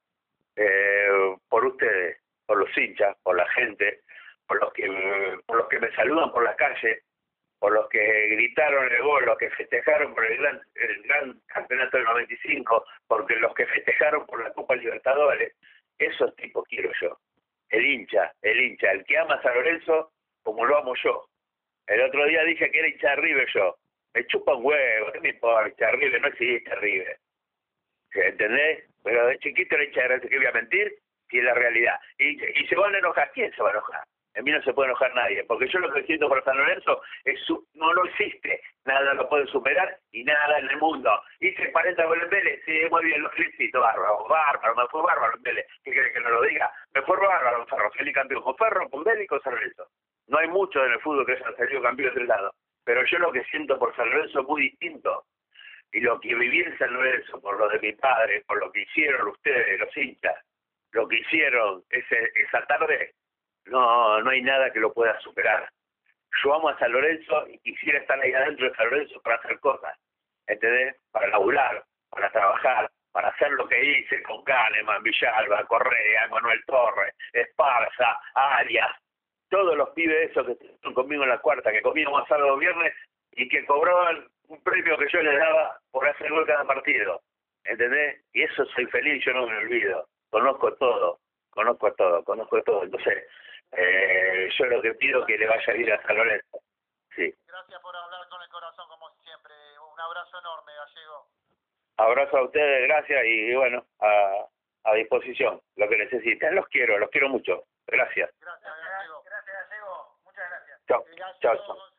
Eh, 0.56 1.36
por 1.48 1.64
ustedes, 1.64 2.18
por 2.44 2.58
los 2.58 2.76
hinchas, 2.76 3.16
por 3.22 3.36
la 3.36 3.48
gente, 3.50 4.00
por 4.46 4.60
los 4.60 4.72
que 4.72 5.38
por 5.46 5.56
los 5.56 5.68
que 5.68 5.78
me 5.78 5.94
saludan 5.94 6.32
por 6.32 6.44
la 6.44 6.54
calle, 6.56 7.02
por 7.62 7.72
los 7.74 7.88
que 7.90 8.26
gritaron 8.26 8.92
el 8.92 9.02
gol, 9.02 9.24
los 9.24 9.38
que 9.38 9.48
festejaron 9.50 10.12
por 10.16 10.26
el 10.26 10.36
gran, 10.36 10.60
el 10.74 11.02
gran 11.04 11.40
campeonato 11.46 11.96
del 11.96 12.06
95, 12.06 12.84
porque 13.06 13.36
los 13.36 13.54
que 13.54 13.66
festejaron 13.66 14.26
por 14.26 14.42
la 14.42 14.52
Copa 14.52 14.74
Libertadores, 14.74 15.54
esos 15.96 16.34
tipos 16.34 16.64
quiero 16.66 16.90
yo. 17.00 17.16
El 17.68 17.86
hincha, 17.86 18.32
el 18.42 18.60
hincha, 18.60 18.90
el 18.90 19.04
que 19.04 19.16
ama 19.16 19.36
a 19.36 19.42
San 19.42 19.54
Lorenzo 19.54 20.10
como 20.42 20.64
lo 20.66 20.76
amo 20.76 20.94
yo. 21.04 21.28
El 21.86 22.00
otro 22.00 22.26
día 22.26 22.42
dije 22.42 22.68
que 22.68 22.80
era 22.80 22.88
hincha 22.88 23.10
de 23.10 23.16
River 23.22 23.48
yo. 23.54 23.76
Me 24.12 24.26
chupa 24.26 24.56
un 24.56 24.66
huevo, 24.66 25.12
¿qué 25.12 25.20
me 25.20 25.28
importa? 25.28 25.68
Hincha 25.68 25.86
de 25.86 25.92
River, 25.92 26.20
no 26.20 26.28
existe 26.28 26.74
River. 26.74 27.16
¿Entendés? 28.12 28.90
Pero 29.04 29.26
de 29.28 29.38
chiquito 29.38 29.76
era 29.76 29.84
hincha 29.84 30.00
de 30.02 30.08
River, 30.08 30.28
¿qué 30.28 30.36
voy 30.36 30.46
a 30.46 30.52
mentir? 30.52 30.98
Si 31.30 31.38
es 31.38 31.44
la 31.44 31.54
realidad. 31.54 32.00
Y, 32.18 32.44
y 32.44 32.66
se 32.66 32.74
van 32.74 32.92
a 32.92 32.98
enojar, 32.98 33.30
¿quién 33.32 33.52
se 33.54 33.62
va 33.62 33.68
a 33.68 33.72
enojar? 33.74 34.04
En 34.34 34.44
mí 34.44 34.50
no 34.50 34.62
se 34.62 34.72
puede 34.72 34.88
enojar 34.88 35.14
nadie, 35.14 35.44
porque 35.44 35.68
yo 35.68 35.78
lo 35.78 35.92
que 35.92 36.04
siento 36.04 36.28
por 36.28 36.42
San 36.44 36.56
Lorenzo 36.56 37.02
es 37.24 37.38
su, 37.44 37.66
no 37.74 37.92
lo 37.92 38.04
existe, 38.06 38.62
nada 38.84 39.12
lo 39.14 39.28
puede 39.28 39.46
superar 39.46 39.98
y 40.10 40.24
nada 40.24 40.58
en 40.58 40.70
el 40.70 40.76
mundo. 40.78 41.22
Hice 41.40 41.70
40 41.70 42.04
goles 42.06 42.24
en 42.24 42.30
Vélez, 42.30 42.62
sí, 42.64 42.80
muy 42.90 43.04
bien, 43.04 43.22
lo 43.22 43.30
felicito, 43.30 43.80
bárbaro, 43.80 44.26
bárbaro, 44.28 44.74
me 44.74 44.88
fue 44.88 45.02
bárbaro 45.02 45.36
en 45.36 45.42
Vélez, 45.42 45.66
¿qué 45.84 45.92
quiere 45.92 46.12
que 46.12 46.20
no 46.20 46.30
lo 46.30 46.42
diga? 46.42 46.70
Me 46.94 47.02
fue 47.02 47.16
bárbaro 47.18 47.60
en 47.60 47.66
Ferro, 47.68 47.90
salí 47.96 48.12
campeón 48.12 48.42
con 48.42 48.56
Ferro, 48.56 48.88
con 48.88 49.04
Vélez 49.04 49.24
y 49.24 49.26
con 49.26 49.42
San 49.42 49.54
Lorenzo. 49.54 49.86
No 50.28 50.38
hay 50.38 50.48
mucho 50.48 50.84
en 50.84 50.92
el 50.92 51.00
fútbol 51.00 51.26
que 51.26 51.32
hayan 51.32 51.56
salido 51.56 51.82
campeón 51.82 52.08
de 52.08 52.14
tres 52.14 52.28
lados, 52.28 52.54
pero 52.84 53.04
yo 53.04 53.18
lo 53.18 53.32
que 53.32 53.44
siento 53.44 53.78
por 53.78 53.94
San 53.96 54.08
Lorenzo 54.08 54.40
es 54.40 54.46
muy 54.46 54.62
distinto. 54.62 55.24
Y 55.92 56.00
lo 56.00 56.18
que 56.20 56.34
viví 56.34 56.60
en 56.60 56.78
San 56.78 56.90
Lorenzo, 56.90 57.38
por 57.40 57.58
lo 57.58 57.68
de 57.68 57.78
mi 57.78 57.92
padre, 57.92 58.42
por 58.46 58.58
lo 58.58 58.72
que 58.72 58.80
hicieron 58.80 59.28
ustedes, 59.28 59.78
los 59.78 59.94
hinchas, 59.94 60.36
lo 60.92 61.06
que 61.06 61.18
hicieron 61.18 61.84
ese, 61.90 62.32
esa 62.34 62.64
tarde, 62.66 63.12
no, 63.66 64.20
no 64.20 64.30
hay 64.30 64.42
nada 64.42 64.72
que 64.72 64.80
lo 64.80 64.92
pueda 64.92 65.18
superar. 65.20 65.68
Yo 66.42 66.54
amo 66.54 66.68
a 66.70 66.78
San 66.78 66.92
Lorenzo 66.92 67.46
y 67.48 67.58
quisiera 67.58 67.98
estar 67.98 68.18
ahí 68.20 68.32
adentro 68.32 68.68
de 68.68 68.74
San 68.74 68.90
Lorenzo 68.90 69.20
para 69.22 69.36
hacer 69.36 69.60
cosas, 69.60 69.96
¿entendés? 70.46 70.96
Para 71.10 71.28
laburar, 71.28 71.84
para 72.10 72.30
trabajar, 72.30 72.90
para 73.12 73.28
hacer 73.28 73.50
lo 73.52 73.68
que 73.68 73.84
hice 73.84 74.22
con 74.22 74.42
Kahneman, 74.44 75.02
Villalba, 75.02 75.64
Correa, 75.66 76.28
Manuel 76.28 76.64
Torres, 76.66 77.14
Esparza, 77.32 78.18
Arias, 78.34 78.90
todos 79.50 79.76
los 79.76 79.90
pibes 79.90 80.30
esos 80.30 80.46
que 80.46 80.52
estuvieron 80.52 80.94
conmigo 80.94 81.22
en 81.24 81.28
la 81.28 81.38
cuarta, 81.38 81.70
que 81.70 81.82
comíamos 81.82 82.26
sábado 82.26 82.56
viernes 82.56 82.94
y 83.32 83.48
que 83.48 83.64
cobraban 83.66 84.26
un 84.48 84.62
premio 84.62 84.96
que 84.96 85.08
yo 85.10 85.22
les 85.22 85.38
daba 85.38 85.78
por 85.90 86.08
hacer 86.08 86.30
gol 86.30 86.46
cada 86.46 86.64
partido, 86.64 87.20
¿entendés? 87.64 88.24
Y 88.32 88.42
eso 88.42 88.64
soy 88.74 88.86
feliz, 88.86 89.22
yo 89.24 89.34
no 89.34 89.46
me 89.46 89.56
olvido, 89.58 90.08
conozco 90.30 90.72
todo, 90.74 91.20
conozco 91.50 91.92
todo, 91.92 92.24
conozco 92.24 92.62
todo, 92.62 92.84
entonces 92.84 93.24
eh, 93.72 94.48
yo 94.58 94.66
lo 94.66 94.82
que 94.82 94.94
pido 94.94 95.24
que 95.24 95.38
le 95.38 95.46
vaya 95.46 95.72
a 95.72 95.76
ir 95.76 95.92
a 95.92 96.02
San 96.02 96.16
Lorenzo. 96.16 96.60
Sí. 97.16 97.34
Gracias 97.46 97.80
por 97.80 97.96
hablar 97.96 98.28
con 98.28 98.42
el 98.42 98.48
corazón, 98.48 98.88
como 98.88 99.10
siempre. 99.22 99.54
Un 99.78 100.00
abrazo 100.00 100.38
enorme, 100.38 100.72
Gallego. 100.74 101.26
Abrazo 101.96 102.36
a 102.36 102.44
ustedes, 102.44 102.88
gracias 102.88 103.24
y, 103.24 103.54
bueno, 103.54 103.84
a, 104.00 104.46
a 104.84 104.94
disposición. 104.94 105.60
Lo 105.76 105.88
que 105.88 105.98
necesiten, 105.98 106.54
los 106.54 106.66
quiero, 106.68 106.98
los 106.98 107.10
quiero 107.10 107.28
mucho. 107.28 107.64
Gracias. 107.86 108.30
Gracias, 108.40 108.72
Gallego. 108.76 109.22
Gracias, 109.24 109.68
Gallego. 109.68 110.18
Muchas 110.24 110.50
gracias. 110.50 110.80
Chao. 110.86 111.04
Eh, 111.06 111.91